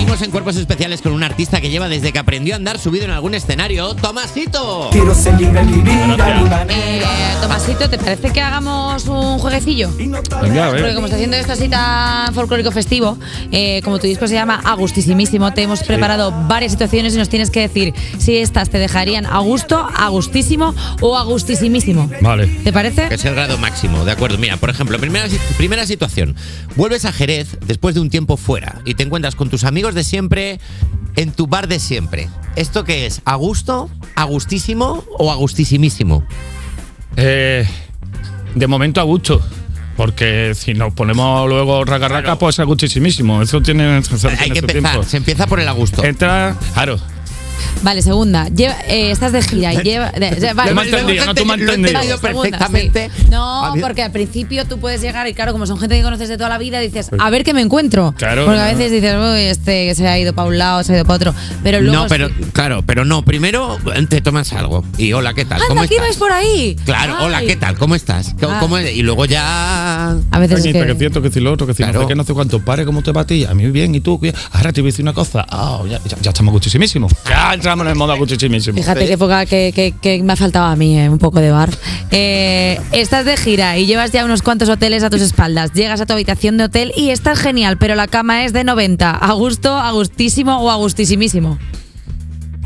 Seguimos 0.00 0.22
en 0.22 0.30
Cuerpos 0.30 0.56
Especiales 0.56 1.02
con 1.02 1.12
un 1.12 1.22
artista 1.22 1.60
que 1.60 1.68
lleva 1.68 1.86
desde 1.90 2.10
que 2.10 2.18
aprendió 2.18 2.54
a 2.54 2.56
andar 2.56 2.78
subido 2.78 3.04
en 3.04 3.10
algún 3.10 3.34
escenario, 3.34 3.94
Tomasito. 3.96 4.88
Quiero 4.90 5.14
seguir 5.14 5.50
a. 5.50 6.66
Eh, 6.70 7.02
Tomasito, 7.42 7.90
¿te 7.90 7.98
parece 7.98 8.30
que 8.32 8.40
hagamos 8.40 9.04
un 9.04 9.38
jueguecillo? 9.38 9.90
Venga, 9.98 10.20
a 10.20 10.22
Porque 10.22 10.82
ver. 10.82 10.94
como 10.94 11.06
está 11.06 11.16
haciendo 11.16 11.36
esto 11.36 11.52
así 11.52 11.68
tan 11.68 12.32
folclórico 12.32 12.72
festivo, 12.72 13.18
eh, 13.52 13.82
como 13.84 13.98
tu 13.98 14.06
disco 14.06 14.26
se 14.26 14.32
llama 14.32 14.62
Agustísimísimo, 14.64 15.52
te 15.52 15.64
hemos 15.64 15.82
preparado 15.82 16.32
varias 16.48 16.72
situaciones 16.72 17.14
y 17.14 17.18
nos 17.18 17.28
tienes 17.28 17.50
que 17.50 17.60
decir 17.60 17.92
si 18.16 18.38
estas 18.38 18.70
te 18.70 18.78
dejarían 18.78 19.26
a 19.26 19.40
gusto, 19.40 19.86
a 19.94 20.08
gustísimo 20.08 20.74
o 21.02 21.18
a 21.18 21.24
gustísimísimo. 21.24 22.10
Vale. 22.22 22.46
¿Te 22.46 22.72
parece? 22.72 23.06
Que 23.10 23.16
es 23.16 23.24
el 23.26 23.34
grado 23.34 23.58
máximo, 23.58 24.02
de 24.06 24.12
acuerdo. 24.12 24.38
Mira, 24.38 24.56
por 24.56 24.70
ejemplo, 24.70 24.98
primera, 24.98 25.26
primera 25.58 25.84
situación. 25.84 26.36
Vuelves 26.74 27.04
a 27.04 27.12
Jerez 27.12 27.58
después 27.66 27.94
de 27.94 28.00
un 28.00 28.08
tiempo 28.08 28.38
fuera 28.38 28.80
y 28.86 28.94
te 28.94 29.02
encuentras 29.02 29.34
con 29.34 29.50
tus 29.50 29.64
amigos 29.64 29.89
de 29.94 30.04
siempre 30.04 30.60
en 31.16 31.32
tu 31.32 31.46
bar 31.46 31.68
de 31.68 31.78
siempre. 31.78 32.28
¿Esto 32.56 32.84
qué 32.84 33.06
es? 33.06 33.22
¿A 33.24 33.36
gusto, 33.36 33.88
a 34.16 34.24
gustísimo 34.24 35.04
o 35.18 35.30
a 35.30 35.36
gustísimísimo? 35.36 36.24
Eh, 37.16 37.66
de 38.54 38.66
momento 38.66 39.00
a 39.00 39.04
gusto. 39.04 39.40
Porque 39.96 40.54
si 40.54 40.72
nos 40.72 40.94
ponemos 40.94 41.46
luego 41.48 41.84
raca 41.84 42.08
raca, 42.08 42.38
pues 42.38 42.58
es 42.58 42.64
gustísimísimo. 42.64 43.42
Eso 43.42 43.60
tiene, 43.60 43.98
eso 43.98 44.28
Hay 44.28 44.36
tiene 44.36 44.54
que 44.54 44.60
su 44.60 44.66
empezar, 44.66 44.92
tiempo. 44.92 45.02
se 45.08 45.16
empieza 45.18 45.46
por 45.46 45.60
el 45.60 45.68
a 45.68 45.72
gusto. 45.72 46.02
Entra, 46.02 46.56
claro. 46.72 46.98
Vale, 47.82 48.02
segunda. 48.02 48.46
Lleva- 48.48 48.76
eh, 48.88 49.10
estás 49.10 49.32
de 49.32 49.42
gira 49.42 49.72
y 49.74 49.78
lleva. 49.82 50.10
de- 50.10 50.30
de- 50.30 50.52
vale, 50.54 50.70
entendido, 50.70 51.26
no 51.26 51.34
tú 51.34 51.44
me 51.44 51.54
has 51.54 51.60
Lo 51.60 51.72
he 51.72 51.74
entendido. 51.74 52.00
entendido 52.00 52.18
Segunda, 52.18 52.42
perfectamente. 52.58 53.10
sí. 53.16 53.26
No, 53.30 53.64
A 53.66 53.74
mí- 53.74 53.80
porque 53.82 54.02
al 54.02 54.12
principio 54.12 54.64
tú 54.66 54.78
puedes 54.78 55.00
llegar 55.00 55.26
y 55.28 55.34
claro, 55.34 55.52
como 55.52 55.66
son 55.66 55.78
gente 55.78 55.96
que 55.96 56.02
conoces 56.02 56.28
de 56.28 56.36
toda 56.36 56.48
la 56.48 56.58
vida, 56.58 56.80
dices, 56.80 57.10
a 57.18 57.30
ver 57.30 57.44
qué 57.44 57.54
me 57.54 57.60
encuentro. 57.62 58.14
Claro, 58.16 58.44
Porque 58.46 58.60
a 58.60 58.64
no. 58.72 58.78
veces 58.78 58.92
dices, 58.92 59.14
uy, 59.18 59.40
este 59.42 59.86
que 59.86 59.94
se 59.94 60.06
ha 60.08 60.18
ido 60.18 60.32
para 60.34 60.48
un 60.48 60.58
lado, 60.58 60.82
se 60.82 60.92
ha 60.92 60.96
ido 60.96 61.04
para 61.04 61.16
otro. 61.16 61.34
Pero 61.62 61.80
luego. 61.80 62.02
No, 62.02 62.08
pero 62.08 62.28
sí. 62.28 62.34
claro, 62.52 62.82
pero 62.84 63.04
no. 63.04 63.22
Primero 63.24 63.78
te 64.08 64.20
tomas 64.20 64.52
algo. 64.52 64.84
Y 64.98 65.12
hola, 65.12 65.32
¿qué 65.34 65.44
tal? 65.44 65.60
¿Cómo 65.68 65.80
Anda, 65.82 65.88
¿qué 65.88 65.96
estás? 65.96 66.16
por 66.16 66.32
ahí? 66.32 66.76
Claro, 66.84 67.16
hola. 67.24 67.40
¿qué 67.42 67.56
tal? 67.56 67.76
¿Cómo 67.78 67.94
estás? 67.94 68.34
¿Cómo- 68.40 68.76
Ah. 68.76 68.82
y 68.82 69.02
luego 69.02 69.24
ya. 69.24 70.10
A 70.30 70.38
veces 70.38 70.58
es 70.58 70.62
Coñita, 70.64 70.86
que 70.86 70.92
es 70.92 70.98
cierto, 70.98 71.22
que 71.22 71.30
si 71.30 71.40
lo 71.40 71.52
otro, 71.52 71.66
que 71.66 71.74
si 71.74 71.82
no 71.82 71.88
Claro. 71.88 72.02
sé 72.02 72.08
qué, 72.08 72.14
no 72.14 72.24
sé 72.24 72.32
cuánto. 72.34 72.60
Pare, 72.64 72.84
¿cómo 72.84 73.02
te 73.02 73.12
va 73.12 73.22
a 73.22 73.26
ti? 73.26 73.44
A 73.44 73.54
mí 73.54 73.66
bien, 73.70 73.94
¿y 73.94 74.00
tú? 74.00 74.20
Ahora 74.52 74.72
te 74.72 74.80
voy 74.80 74.88
a 74.88 74.92
decir 74.92 75.04
una 75.04 75.12
cosa. 75.12 75.46
Ya, 75.88 76.00
ya, 76.06 76.16
ya 76.20 76.30
estamos 76.30 76.52
gustísimísimos. 76.52 77.12
Ya 77.28 77.49
entramos 77.54 77.84
en 77.84 77.90
el 77.90 77.96
modo 77.96 78.16
gustísimísimo. 78.16 78.76
Fíjate 78.76 79.06
qué 79.06 79.18
poca 79.18 79.46
que, 79.46 80.20
me 80.22 80.32
ha 80.32 80.36
faltado 80.36 80.66
a 80.66 80.76
mí, 80.76 80.98
eh, 80.98 81.08
un 81.08 81.18
poco 81.18 81.40
de 81.40 81.50
bar. 81.50 81.70
Eh, 82.10 82.80
estás 82.92 83.24
de 83.24 83.36
gira 83.36 83.78
y 83.78 83.86
llevas 83.86 84.12
ya 84.12 84.24
unos 84.24 84.42
cuantos 84.42 84.68
hoteles 84.68 85.02
a 85.02 85.10
tus 85.10 85.22
espaldas. 85.22 85.72
Llegas 85.72 86.00
a 86.00 86.06
tu 86.06 86.12
habitación 86.12 86.56
de 86.56 86.64
hotel 86.64 86.92
y 86.96 87.10
estás 87.10 87.38
genial, 87.38 87.78
pero 87.78 87.94
la 87.94 88.06
cama 88.06 88.44
es 88.44 88.52
de 88.52 88.64
90. 88.64 89.10
¿A 89.10 89.32
gusto, 89.32 89.76
a 89.76 89.90
gustísimo 89.92 90.60
o 90.60 90.70
a 90.70 90.76
gustísimísimo? 90.76 91.58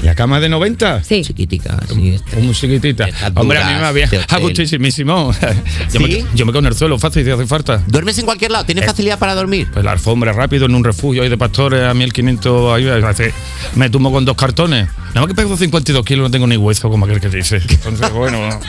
¿La 0.05 0.15
cama 0.15 0.39
de 0.39 0.49
90? 0.51 1.03
Sí. 1.03 1.23
Chiquitica, 1.23 1.79
así. 1.83 2.11
este. 2.11 2.37
Muy 2.37 2.55
chiquitita. 2.55 3.07
Hombre, 3.37 3.59
a 3.59 3.67
mí 3.67 3.73
me 3.75 3.81
va 3.81 3.91
bien. 3.93 4.11
de 4.11 4.19
Ah, 4.19 4.23
hotel. 4.25 4.41
gustísimísimo. 4.43 5.33
Yo, 5.43 5.49
¿Sí? 5.89 5.99
me, 5.99 6.25
yo 6.37 6.45
me 6.47 6.53
quedo 6.53 6.59
en 6.61 6.67
el 6.67 6.75
suelo 6.75 6.99
fácil 6.99 7.25
si 7.25 7.31
hace 7.31 7.47
falta. 7.47 7.83
¿Duermes 7.87 8.19
en 8.19 8.27
cualquier 8.27 8.51
lado? 8.51 8.65
¿Tienes 8.67 8.85
Eh. 8.85 8.87
facilidad 8.87 9.19
para 9.19 9.35
dormir? 9.35 9.69
Pues 9.73 9.85
la 9.85 9.93
alfombra 9.93 10.33
rápido 10.33 10.67
en 10.67 10.75
un 10.75 10.85
refugio 10.85 11.23
ahí 11.23 11.29
de 11.31 11.39
pastores 11.39 11.83
a 11.89 11.95
1500 11.95 12.75
ahí, 12.75 12.87
hace- 12.89 13.33
me 13.77 13.89
tumbo 13.89 14.13
con 14.13 14.25
dos 14.27 14.37
cartones. 14.37 14.89
Nada 15.09 15.21
más 15.23 15.27
que 15.29 15.35
pego 15.35 15.57
52 15.57 16.05
kilos, 16.05 16.25
no 16.25 16.31
tengo 16.31 16.47
ni 16.47 16.57
hueso 16.59 16.91
como 16.91 17.07
aquel 17.07 17.21
que 17.21 17.29
dice. 17.31 17.63
Entonces, 17.69 18.11
bueno. 18.13 18.61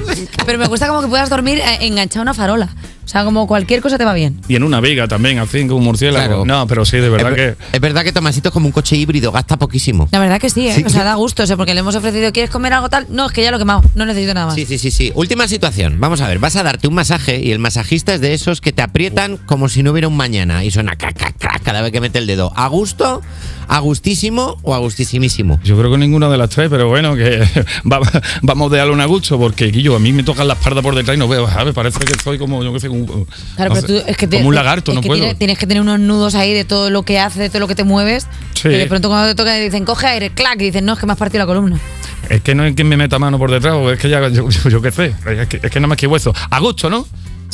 Pero 0.46 0.58
me 0.58 0.66
gusta 0.66 0.88
como 0.88 1.02
que 1.02 1.08
puedas 1.08 1.30
dormir 1.30 1.58
eh, 1.58 1.78
enganchado 1.86 2.20
a 2.20 2.22
una 2.22 2.34
farola. 2.34 2.68
O 3.10 3.12
sea, 3.12 3.24
como 3.24 3.48
cualquier 3.48 3.80
cosa 3.80 3.98
te 3.98 4.04
va 4.04 4.14
bien. 4.14 4.40
Y 4.46 4.54
en 4.54 4.62
una 4.62 4.80
viga 4.80 5.08
también, 5.08 5.40
así 5.40 5.66
como 5.66 5.78
un 5.78 5.84
murciélago. 5.84 6.26
Claro. 6.26 6.44
No, 6.44 6.68
pero 6.68 6.84
sí, 6.84 6.98
de 6.98 7.08
verdad 7.08 7.32
es, 7.36 7.56
que. 7.56 7.64
es 7.72 7.80
verdad 7.80 8.04
que 8.04 8.12
Tomasito 8.12 8.50
es 8.50 8.52
como 8.52 8.66
un 8.66 8.72
coche 8.72 8.94
híbrido, 8.94 9.32
gasta 9.32 9.56
poquísimo. 9.56 10.08
La 10.12 10.20
verdad 10.20 10.38
que 10.38 10.48
sí, 10.48 10.68
¿eh? 10.68 10.74
Sí. 10.76 10.84
O 10.86 10.90
sea, 10.90 11.02
da 11.02 11.14
gusto, 11.14 11.42
o 11.42 11.46
sea, 11.46 11.56
porque 11.56 11.74
le 11.74 11.80
hemos 11.80 11.96
ofrecido, 11.96 12.30
¿quieres 12.30 12.50
comer 12.50 12.72
algo 12.72 12.88
tal? 12.88 13.08
No, 13.10 13.26
es 13.26 13.32
que 13.32 13.42
ya 13.42 13.50
lo 13.50 13.56
he 13.56 13.58
quemado, 13.58 13.82
no 13.96 14.06
necesito 14.06 14.32
nada 14.32 14.46
más. 14.46 14.54
Sí, 14.54 14.64
sí, 14.64 14.78
sí, 14.78 14.92
sí. 14.92 15.10
Última 15.16 15.48
situación. 15.48 15.98
Vamos 15.98 16.20
a 16.20 16.28
ver, 16.28 16.38
vas 16.38 16.54
a 16.54 16.62
darte 16.62 16.86
un 16.86 16.94
masaje 16.94 17.40
y 17.40 17.50
el 17.50 17.58
masajista 17.58 18.14
es 18.14 18.20
de 18.20 18.32
esos 18.32 18.60
que 18.60 18.70
te 18.70 18.82
aprietan 18.82 19.38
como 19.38 19.68
si 19.68 19.82
no 19.82 19.90
hubiera 19.90 20.06
un 20.06 20.16
mañana 20.16 20.62
y 20.62 20.70
suena 20.70 20.94
crac, 20.94 21.18
crac, 21.18 21.36
crac 21.36 21.64
cada 21.64 21.82
vez 21.82 21.90
que 21.90 22.00
mete 22.00 22.20
el 22.20 22.28
dedo. 22.28 22.52
¿A 22.54 22.68
gusto, 22.68 23.22
a 23.72 23.78
gustísimo 23.78 24.58
o 24.62 24.74
a 24.74 24.78
gustísimísimo? 24.78 25.60
Yo 25.62 25.78
creo 25.78 25.90
que 25.92 25.96
ninguna 25.98 26.28
de 26.28 26.36
las 26.36 26.50
tres, 26.50 26.68
pero 26.68 26.88
bueno, 26.88 27.14
que 27.14 27.38
va- 27.90 28.00
vamos 28.42 28.70
de 28.72 28.80
algo 28.80 29.00
a 29.00 29.04
gusto, 29.06 29.38
porque 29.38 29.66
Guillo, 29.66 29.94
a 29.94 30.00
mí 30.00 30.12
me 30.12 30.24
tocan 30.24 30.48
la 30.48 30.54
espalda 30.54 30.82
por 30.82 30.94
detrás 30.96 31.16
y 31.16 31.18
no 31.20 31.28
veo, 31.28 31.48
¿sabes? 31.48 31.72
Parece 31.72 32.00
que 32.00 32.14
soy 32.22 32.36
como, 32.36 32.64
yo 32.64 32.72
qué 32.72 32.80
sé, 32.80 32.88
un, 32.88 33.06
Claro, 33.06 33.26
no 33.26 33.26
pero 33.56 33.80
sé, 33.80 33.86
tú 33.86 33.94
es 34.10 34.16
que 34.16 34.26
te- 34.26 34.36
como 34.38 34.48
un 34.48 34.54
lagarto, 34.56 34.90
es 34.90 34.96
no 34.96 35.00
que 35.00 35.06
puedo. 35.06 35.20
Tienes, 35.20 35.38
tienes 35.38 35.58
que 35.58 35.66
tener 35.68 35.80
unos 35.82 36.00
nudos 36.00 36.34
ahí 36.34 36.52
de 36.52 36.64
todo 36.64 36.90
lo 36.90 37.04
que 37.04 37.18
haces, 37.20 37.38
de 37.38 37.48
todo 37.48 37.60
lo 37.60 37.68
que 37.68 37.74
te 37.76 37.84
mueves. 37.84 38.26
Sí. 38.54 38.68
Y 38.68 38.72
de 38.72 38.86
pronto 38.86 39.08
cuando 39.08 39.28
te 39.28 39.34
toca 39.36 39.54
dicen, 39.54 39.84
coge 39.84 40.06
aire, 40.08 40.30
clac, 40.30 40.60
y 40.60 40.64
dicen, 40.64 40.84
no, 40.84 40.94
es 40.94 40.98
que 40.98 41.06
me 41.06 41.12
has 41.12 41.18
partido 41.18 41.38
la 41.38 41.46
columna. 41.46 41.78
Es 42.28 42.42
que 42.42 42.54
no 42.54 42.64
es 42.64 42.74
quien 42.74 42.88
me 42.88 42.96
meta 42.96 43.18
mano 43.18 43.38
por 43.38 43.50
detrás, 43.50 43.74
o 43.74 43.90
es 43.92 43.98
que 44.00 44.08
ya, 44.08 44.28
yo, 44.28 44.48
yo- 44.50 44.68
yo 44.70 44.82
qué 44.82 44.90
sé, 44.90 45.14
es 45.26 45.48
que, 45.48 45.60
es 45.62 45.70
que 45.70 45.80
nada 45.80 45.88
más 45.88 45.96
que 45.98 46.06
hueso. 46.06 46.34
A 46.50 46.58
gusto, 46.60 46.90
¿no? 46.90 47.06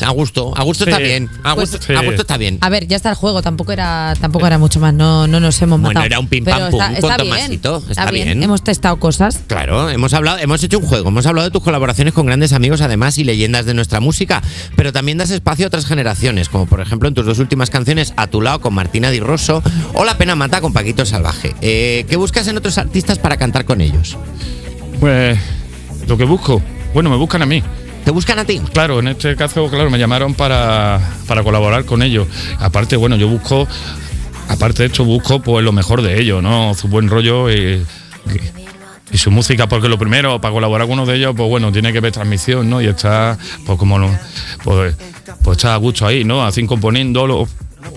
A 0.04 0.10
gusto, 0.10 0.52
a 0.56 0.62
gusto 0.62 0.84
Sí. 0.84 0.90
está 0.90 1.02
bien. 1.02 1.30
A 1.42 1.54
Pues- 1.54 1.70
gusto, 1.72 1.86
Sí. 1.86 1.94
a 1.94 2.02
gusto 2.02 2.22
está 2.22 2.36
bien. 2.36 2.58
A 2.60 2.68
ver, 2.68 2.86
ya 2.86 2.96
está 2.96 3.10
el 3.10 3.16
juego, 3.16 3.42
tampoco 3.42 3.72
era, 3.72 4.14
tampoco 4.20 4.46
era 4.46 4.58
mucho 4.58 4.78
más, 4.80 4.92
no, 4.92 5.26
no 5.26 5.40
nos 5.40 5.60
hemos 5.62 5.80
Bueno, 5.80 5.88
matado. 5.94 6.06
era 6.06 6.18
un 6.20 6.28
pim, 6.28 6.44
pam, 6.44 6.70
pum, 6.70 6.80
está, 6.80 6.86
con 6.86 6.94
está 7.10 7.16
bien, 7.22 7.30
Tomasito, 7.60 7.82
está 7.90 8.10
bien. 8.10 8.42
Hemos 8.42 8.62
testado 8.62 8.96
cosas. 8.98 9.40
Claro, 9.46 9.88
hemos 9.90 10.12
hablado, 10.14 10.38
hemos 10.38 10.62
hecho 10.62 10.78
un 10.78 10.86
juego, 10.86 11.08
hemos 11.08 11.26
hablado 11.26 11.48
de 11.48 11.52
tus 11.52 11.62
colaboraciones 11.62 12.12
con 12.14 12.26
grandes 12.26 12.52
amigos 12.52 12.80
además 12.80 13.18
y 13.18 13.24
leyendas 13.24 13.64
de 13.66 13.74
nuestra 13.74 14.00
música, 14.00 14.42
pero 14.76 14.92
también 14.92 15.18
das 15.18 15.30
espacio 15.30 15.66
a 15.66 15.68
otras 15.68 15.86
generaciones, 15.86 16.48
como 16.48 16.66
por 16.66 16.80
ejemplo 16.80 17.08
en 17.08 17.14
tus 17.14 17.24
dos 17.26 17.38
últimas 17.38 17.70
canciones, 17.70 18.12
A 18.16 18.26
tu 18.28 18.40
lado 18.40 18.60
con 18.60 18.74
Martina 18.74 19.10
Di 19.10 19.20
Rosso 19.20 19.62
o 19.94 20.04
La 20.04 20.18
pena 20.18 20.34
mata 20.36 20.60
con 20.60 20.72
Paquito 20.72 21.04
Salvaje. 21.06 21.54
Eh, 21.60 22.04
¿Qué 22.08 22.16
buscas 22.16 22.46
en 22.48 22.56
otros 22.56 22.78
artistas 22.78 23.18
para 23.18 23.36
cantar 23.36 23.64
con 23.64 23.80
ellos? 23.80 24.16
Pues 25.00 25.38
lo 26.06 26.16
que 26.16 26.24
busco, 26.24 26.62
bueno, 26.94 27.10
me 27.10 27.16
buscan 27.16 27.42
a 27.42 27.46
mí. 27.46 27.62
¿Te 28.06 28.12
buscan 28.12 28.38
a 28.38 28.44
ti? 28.44 28.60
Claro, 28.72 29.00
en 29.00 29.08
este 29.08 29.34
caso, 29.34 29.68
claro, 29.68 29.90
me 29.90 29.98
llamaron 29.98 30.32
para, 30.34 31.00
para 31.26 31.42
colaborar 31.42 31.84
con 31.84 32.04
ellos. 32.04 32.28
Aparte, 32.60 32.94
bueno, 32.94 33.16
yo 33.16 33.26
busco, 33.26 33.66
aparte 34.48 34.84
de 34.84 34.86
esto, 34.90 35.04
busco 35.04 35.40
pues 35.42 35.64
lo 35.64 35.72
mejor 35.72 36.02
de 36.02 36.20
ellos, 36.20 36.40
¿no? 36.40 36.72
Su 36.74 36.86
buen 36.86 37.08
rollo 37.10 37.50
y, 37.50 37.84
y 39.10 39.18
su 39.18 39.32
música, 39.32 39.68
porque 39.68 39.88
lo 39.88 39.98
primero, 39.98 40.40
para 40.40 40.54
colaborar 40.54 40.86
con 40.86 41.00
uno 41.00 41.04
de 41.10 41.16
ellos, 41.16 41.34
pues 41.36 41.48
bueno, 41.50 41.72
tiene 41.72 41.92
que 41.92 41.98
ver 41.98 42.12
transmisión, 42.12 42.70
¿no? 42.70 42.80
Y 42.80 42.86
está, 42.86 43.36
pues 43.66 43.76
como, 43.76 43.98
pues, 44.62 44.94
pues 45.42 45.56
está 45.56 45.74
a 45.74 45.78
gusto 45.78 46.06
ahí, 46.06 46.22
¿no? 46.22 46.46
Así 46.46 46.64
componiendo 46.64 47.26
lo- 47.26 47.48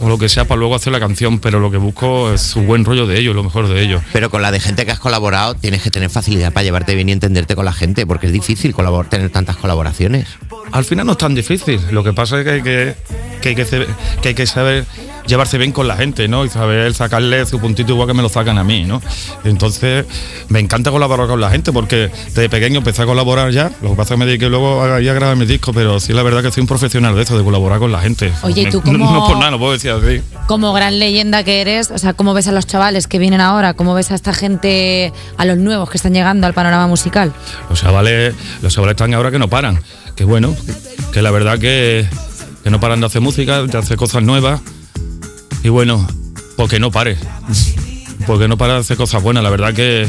o 0.01 0.08
lo 0.10 0.18
que 0.18 0.29
sea 0.29 0.46
para 0.46 0.60
luego 0.60 0.75
hacer 0.75 0.91
la 0.94 1.00
canción, 1.00 1.39
pero 1.39 1.60
lo 1.60 1.70
que 1.72 1.77
busco 1.77 2.32
es 2.34 2.41
su 2.41 2.62
buen 2.62 2.86
rollo 2.86 3.06
de 3.08 3.20
ellos, 3.20 3.36
lo 3.36 3.44
mejor 3.44 3.68
de 3.68 3.82
ellos. 3.82 4.01
Pero 4.13 4.29
con 4.29 4.41
la 4.41 4.51
de 4.51 4.60
gente 4.60 4.86
que 4.86 4.91
has 4.91 5.00
colaborado 5.00 5.56
tienes 5.56 5.82
que 5.82 5.91
tener 5.91 6.10
facilidad 6.10 6.53
para 6.53 6.63
llevarte 6.63 6.96
bien 6.96 7.10
y 7.10 7.12
entenderte 7.12 7.56
con 7.56 7.65
la 7.65 7.74
gente, 7.74 8.06
porque 8.06 8.27
es 8.27 8.34
difícil 8.34 8.74
colaborar, 8.74 9.10
tener 9.10 9.29
tantas 9.29 9.58
colaboraciones. 9.58 10.27
Al 10.72 10.86
final 10.86 11.06
no 11.06 11.13
es 11.13 11.18
tan 11.18 11.34
difícil. 11.36 11.79
Lo 11.91 12.03
que 12.03 12.13
pasa 12.13 12.38
es 12.39 12.44
que 12.46 12.51
hay 12.51 12.62
que, 12.62 12.96
que, 13.41 13.50
hay 13.50 13.56
que, 13.56 13.65
ce- 13.65 13.88
que 14.22 14.29
hay 14.29 14.36
que 14.36 14.46
saber 14.46 14.86
llevarse 15.29 15.57
bien 15.57 15.71
con 15.71 15.88
la 15.88 15.95
gente, 15.95 16.27
¿no? 16.27 16.43
Y 16.43 16.50
saber 16.50 16.93
sacarle 16.93 17.45
su 17.45 17.59
puntito 17.59 17.93
igual 17.93 18.07
que 18.07 18.13
me 18.13 18.21
lo 18.21 18.27
sacan 18.29 18.57
a 18.57 18.63
mí, 18.63 18.83
¿no? 18.83 19.01
Entonces, 19.45 20.05
me 20.50 20.59
encanta 20.59 20.91
colaborar 20.91 21.27
con 21.27 21.39
la 21.39 21.50
gente 21.50 21.71
porque 21.71 22.12
desde 22.27 22.50
pequeño 22.50 22.79
empecé 22.79 23.03
a 23.03 23.05
colaborar 23.05 23.51
ya. 23.51 23.71
Lo 23.81 23.91
que 23.91 23.95
pasa 23.95 24.13
es 24.13 24.17
que 24.17 24.17
me 24.17 24.25
dediqué 24.25 24.50
luego 24.50 24.81
a, 24.81 24.95
a 24.98 25.00
grabar 25.00 25.36
mis 25.38 25.48
discos, 25.48 25.74
pero 25.74 26.00
sí 26.00 26.12
la 26.13 26.24
verdad 26.24 26.41
que 26.43 26.51
soy 26.51 26.62
un 26.62 26.67
profesional 26.67 27.15
de 27.15 27.21
eso, 27.24 27.38
de 27.38 27.43
colaborar 27.43 27.79
con 27.79 27.91
la 27.91 28.01
gente. 28.01 28.31
Oye, 28.41 28.63
¿y 28.63 28.69
tú 28.69 28.77
No- 28.86 28.91
cómo- 29.05 29.12
No, 29.13 29.27
por 29.27 29.38
nada, 29.38 29.51
no 29.51 29.59
puedo 29.59 29.71
decir 29.74 29.91
así. 29.91 30.21
Como 30.48 30.74
gran 30.74 31.00
leyenda 31.00 31.43
que 31.43 31.62
eres, 31.62 31.91
o 31.91 31.98
sea, 31.98 32.13
¿cómo 32.13 32.33
ves 32.33 32.48
a 32.48 32.51
los 32.51 32.65
chavales 32.67 33.07
que 33.07 33.19
vienen 33.19 33.39
ahora? 33.41 33.75
¿Cómo 33.75 33.93
ves 33.93 34.12
a 34.12 34.15
esta 34.15 34.33
gente, 34.33 35.13
a 35.38 35.45
los 35.45 35.57
nuevos 35.57 35.89
que 35.89 35.98
están 35.98 36.13
llegando 36.13 36.48
al 36.48 36.53
panorama 36.53 36.88
musical? 36.88 37.31
Los 37.69 37.79
chavales, 37.81 38.33
los 38.62 38.74
chavales 38.74 38.93
están 38.93 39.13
ahora 39.13 39.31
que 39.31 39.39
no 39.39 39.48
paran. 39.48 39.79
Que 40.15 40.24
bueno, 40.25 40.55
que 41.13 41.21
la 41.21 41.31
verdad 41.31 41.59
que, 41.59 42.05
que 42.63 42.69
no 42.69 42.79
paran 42.79 43.00
de 43.00 43.05
hacer 43.05 43.21
música, 43.21 43.62
de 43.63 43.77
hacer 43.77 43.95
cosas 43.95 44.24
nuevas. 44.24 44.59
Y 45.63 45.70
bueno, 45.70 46.06
porque 46.56 46.80
no 46.80 46.92
pare. 46.92 47.18
Porque 48.28 48.48
no 48.48 48.58
para 48.58 48.74
de 48.74 48.80
hacer 48.80 48.98
cosas 48.98 49.24
buenas. 49.24 49.44
La 49.44 49.50
verdad 49.50 49.74
que, 49.74 50.08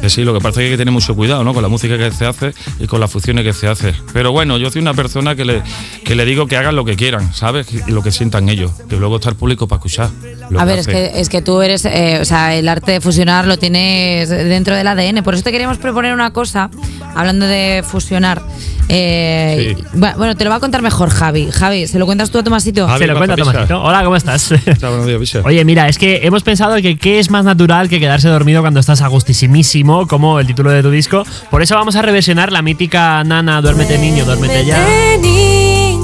que 0.00 0.10
sí, 0.10 0.22
lo 0.24 0.32
que 0.32 0.40
pasa 0.40 0.50
es 0.50 0.56
que 0.56 0.62
hay 0.64 0.70
que 0.70 0.76
tener 0.78 0.92
mucho 0.92 1.14
cuidado 1.14 1.44
¿no? 1.44 1.52
con 1.52 1.62
la 1.62 1.68
música 1.68 1.98
que 1.98 2.10
se 2.10 2.24
hace 2.24 2.54
y 2.78 2.86
con 2.86 3.00
las 3.00 3.10
funciones 3.10 3.44
que 3.44 3.52
se 3.52 3.68
hace. 3.68 3.94
Pero 4.12 4.32
bueno, 4.32 4.58
yo 4.58 4.70
soy 4.70 4.80
una 4.80 4.94
persona 4.94 5.34
que 5.34 5.44
le, 5.44 5.62
que 6.04 6.14
le 6.14 6.24
digo 6.24 6.46
que 6.46 6.56
hagan 6.56 6.76
lo 6.76 6.84
que 6.84 6.96
quieran, 6.96 7.34
¿sabes? 7.34 7.66
Y 7.86 7.90
lo 7.90 8.02
que 8.02 8.10
sientan 8.10 8.48
ellos. 8.48 8.70
Que 8.88 8.96
luego 8.96 9.16
está 9.16 9.30
el 9.30 9.36
público 9.36 9.68
para 9.68 9.78
escuchar. 9.78 10.10
lo 10.50 10.60
A 10.60 10.62
que 10.62 10.68
ver, 10.68 10.78
es 10.78 10.86
que, 10.86 11.20
es 11.20 11.28
que 11.28 11.42
tú 11.42 11.60
eres, 11.62 11.84
eh, 11.84 12.18
o 12.20 12.24
sea, 12.24 12.54
el 12.54 12.68
arte 12.68 12.92
de 12.92 13.00
fusionar 13.00 13.46
lo 13.46 13.58
tienes 13.58 14.28
dentro 14.28 14.74
del 14.74 14.86
ADN. 14.86 15.22
Por 15.22 15.34
eso 15.34 15.42
te 15.42 15.52
queríamos 15.52 15.78
proponer 15.78 16.14
una 16.14 16.32
cosa, 16.32 16.70
hablando 17.14 17.46
de 17.46 17.84
fusionar. 17.86 18.42
Eh, 18.88 19.76
Sí. 19.76 19.84
Bueno, 19.94 20.34
te 20.36 20.44
lo 20.44 20.50
va 20.50 20.56
a 20.56 20.60
contar 20.60 20.82
mejor 20.82 21.10
Javi. 21.10 21.50
Javi, 21.50 21.86
¿se 21.86 21.98
lo 21.98 22.06
cuentas 22.06 22.30
tú 22.30 22.38
a 22.38 22.42
Tomasito? 22.44 22.86
Javi, 22.86 22.98
Se 23.00 23.06
lo 23.06 23.16
cuenta. 23.16 23.36
Tomasito. 23.36 23.82
Hola, 23.82 24.02
¿cómo 24.04 24.16
estás? 24.16 24.52
Oye, 25.44 25.64
mira, 25.64 25.88
es 25.88 25.98
que 25.98 26.20
hemos 26.24 26.42
pensado 26.42 26.76
que 26.76 26.96
qué 26.96 27.18
es 27.18 27.30
más 27.30 27.44
natural 27.44 27.88
que 27.88 28.00
quedarse 28.00 28.28
dormido 28.28 28.60
cuando 28.60 28.80
estás 28.80 29.00
a 29.02 29.08
gustísimísimo, 29.08 30.06
como 30.06 30.40
el 30.40 30.46
título 30.46 30.70
de 30.70 30.82
tu 30.82 30.90
disco. 30.90 31.24
Por 31.50 31.62
eso 31.62 31.74
vamos 31.74 31.96
a 31.96 32.02
reversionar 32.02 32.52
la 32.52 32.62
mítica 32.62 33.22
Nana, 33.24 33.60
duérmete 33.60 33.98
niño, 33.98 34.24
duérmete 34.24 34.64
ya. 34.64 34.78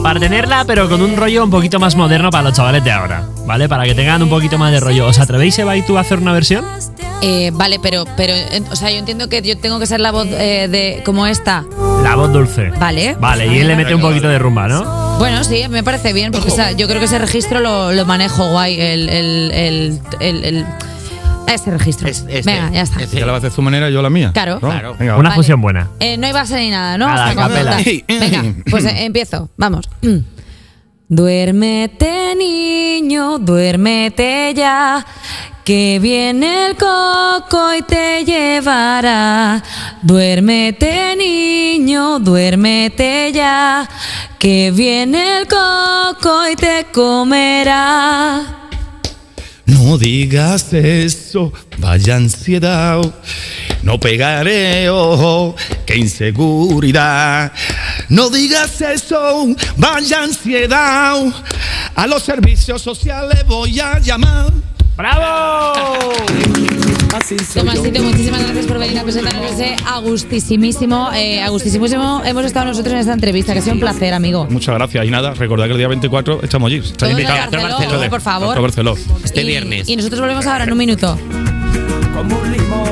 Para 0.02 0.20
tenerla, 0.20 0.64
pero 0.66 0.88
con 0.88 1.02
un 1.02 1.16
rollo 1.16 1.44
un 1.44 1.50
poquito 1.50 1.78
más 1.78 1.94
moderno 1.96 2.30
para 2.30 2.44
los 2.44 2.54
chavales 2.54 2.82
de 2.84 2.90
ahora, 2.92 3.24
¿vale? 3.46 3.68
Para 3.68 3.84
que 3.84 3.94
tengan 3.94 4.22
un 4.22 4.30
poquito 4.30 4.56
más 4.56 4.72
de 4.72 4.80
rollo. 4.80 5.06
¿Os 5.06 5.18
atrevéis, 5.18 5.58
Eva 5.58 5.76
y 5.76 5.82
tú, 5.82 5.98
a 5.98 6.00
hacer 6.00 6.18
una 6.18 6.32
versión? 6.32 6.64
Eh, 7.20 7.50
vale, 7.52 7.78
pero, 7.82 8.04
pero, 8.16 8.32
eh, 8.32 8.62
o 8.70 8.76
sea, 8.76 8.90
yo 8.90 8.98
entiendo 8.98 9.28
que 9.28 9.42
yo 9.42 9.58
tengo 9.58 9.78
que 9.80 9.86
ser 9.86 10.00
la 10.00 10.12
voz 10.12 10.26
eh, 10.30 10.68
de 10.70 11.02
como 11.04 11.26
esta. 11.26 11.64
La 12.02 12.14
voz 12.14 12.32
dulce. 12.32 12.70
Vale. 12.78 13.16
Vale, 13.20 13.48
y 13.48 13.58
él 13.58 13.66
le 13.68 13.76
mete 13.76 13.94
un 13.94 14.00
poquito 14.00 14.28
de 14.28 14.38
rumba, 14.38 14.68
¿no? 14.68 15.18
Bueno, 15.18 15.42
sí, 15.44 15.64
me 15.68 15.82
parece 15.82 16.12
bien, 16.12 16.30
porque 16.32 16.48
o 16.48 16.54
sea, 16.54 16.72
yo 16.72 16.86
creo 16.86 17.00
que 17.00 17.06
ese 17.06 17.18
registro 17.18 17.60
lo, 17.60 17.92
lo 17.92 18.06
manejo 18.06 18.48
guay. 18.50 18.80
El, 18.80 19.08
el, 19.08 19.50
el, 19.52 20.00
el- 20.20 20.44
el- 20.44 20.66
ese 21.54 21.70
registro. 21.70 22.08
Es- 22.08 22.24
este, 22.28 22.50
Venga, 22.50 22.70
ya 22.70 22.82
está. 22.82 23.00
este. 23.02 23.16
Ella 23.16 23.26
la 23.26 23.32
va 23.32 23.36
a 23.36 23.38
hacer 23.38 23.50
su 23.52 23.62
manera, 23.62 23.90
yo 23.90 24.02
la 24.02 24.10
mía. 24.10 24.30
Claro. 24.32 24.54
¿No? 24.62 24.68
Claro. 24.70 24.96
Venga, 24.98 25.16
Una 25.16 25.30
Vale. 25.30 25.36
fusión 25.36 25.60
buena. 25.60 25.88
Eh, 26.00 26.16
no 26.16 26.26
hay 26.26 26.32
base 26.32 26.56
ni 26.58 26.70
nada, 26.70 26.98
¿no? 26.98 27.06
Nada, 27.06 27.34
tal. 27.34 27.50
Venga, 28.06 28.44
pues 28.70 28.84
eh, 28.84 29.04
empiezo. 29.04 29.48
Vamos. 29.56 29.88
Duérmete, 31.10 32.34
niño, 32.36 33.38
duérmete 33.38 34.52
ya. 34.54 35.04
Que 35.64 35.98
viene 36.00 36.66
el 36.66 36.76
coco 36.76 37.74
y 37.74 37.82
te 37.82 38.24
llevará. 38.24 39.62
Duérmete, 40.02 41.14
niño, 41.16 42.18
duérmete 42.18 43.32
ya. 43.32 43.88
Que 44.38 44.70
viene 44.70 45.38
el 45.40 45.46
coco 45.46 46.48
y 46.50 46.56
te 46.56 46.86
comerá. 46.92 48.67
No 49.68 49.98
digas 49.98 50.72
eso, 50.72 51.52
vaya 51.76 52.16
ansiedad. 52.16 53.02
No 53.82 54.00
pegaré 54.00 54.88
ojo, 54.88 55.54
qué 55.84 55.96
inseguridad. 55.96 57.52
No 58.08 58.30
digas 58.30 58.80
eso, 58.80 59.46
vaya 59.76 60.22
ansiedad. 60.22 61.22
A 61.94 62.06
los 62.06 62.22
servicios 62.22 62.80
sociales 62.80 63.44
voy 63.46 63.78
a 63.78 63.98
llamar. 63.98 64.50
¡Bravo! 64.96 66.14
Tomasito, 67.08 68.02
muchísimas 68.02 68.42
gracias 68.44 68.66
por 68.66 68.78
venir 68.78 68.98
a 68.98 69.02
presentarnos 69.02 69.50
ese 69.52 69.76
agustísimísimo, 69.86 71.10
eh, 71.14 71.40
agustísimísimo. 71.42 72.22
Hemos 72.24 72.44
estado 72.44 72.66
nosotros 72.66 72.92
en 72.92 72.98
esta 73.00 73.12
entrevista, 73.14 73.52
que 73.52 73.60
ha 73.60 73.62
sido 73.62 73.74
un 73.74 73.80
placer, 73.80 74.12
amigo. 74.14 74.46
Muchas 74.50 74.74
gracias. 74.74 75.04
Y 75.06 75.10
nada, 75.10 75.32
recordad 75.34 75.64
que 75.66 75.72
el 75.72 75.78
día 75.78 75.88
24 75.88 76.40
estamos 76.42 76.68
allí. 76.70 76.76
En 77.02 77.10
invitados. 77.10 77.50
Barceló, 77.50 77.78
Barceló. 77.78 78.10
por 78.10 78.20
favor. 78.20 78.60
Barceló. 78.60 78.94
Este 79.24 79.42
Y- 79.42 79.46
viernes. 79.46 79.88
Y 79.88 79.96
nosotros 79.96 80.20
volvemos 80.20 80.46
ahora 80.46 80.64
en 80.64 80.72
un 80.72 80.78
minuto. 80.78 81.18
como 82.14 82.36
un 82.38 82.52
limón. 82.52 82.88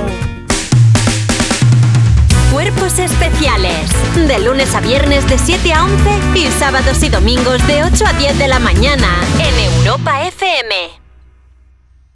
Cuerpos 2.52 2.98
especiales. 2.98 3.90
De 4.28 4.38
lunes 4.38 4.74
a 4.74 4.80
viernes 4.80 5.28
de 5.28 5.36
7 5.38 5.72
a 5.72 5.84
11 5.84 6.10
y 6.36 6.46
sábados 6.58 7.02
y 7.02 7.08
domingos 7.10 7.66
de 7.66 7.84
8 7.84 8.04
a 8.06 8.12
10 8.14 8.38
de 8.38 8.48
la 8.48 8.58
mañana 8.60 9.08
en 9.40 9.74
Europa 9.78 10.26
FM. 10.26 11.05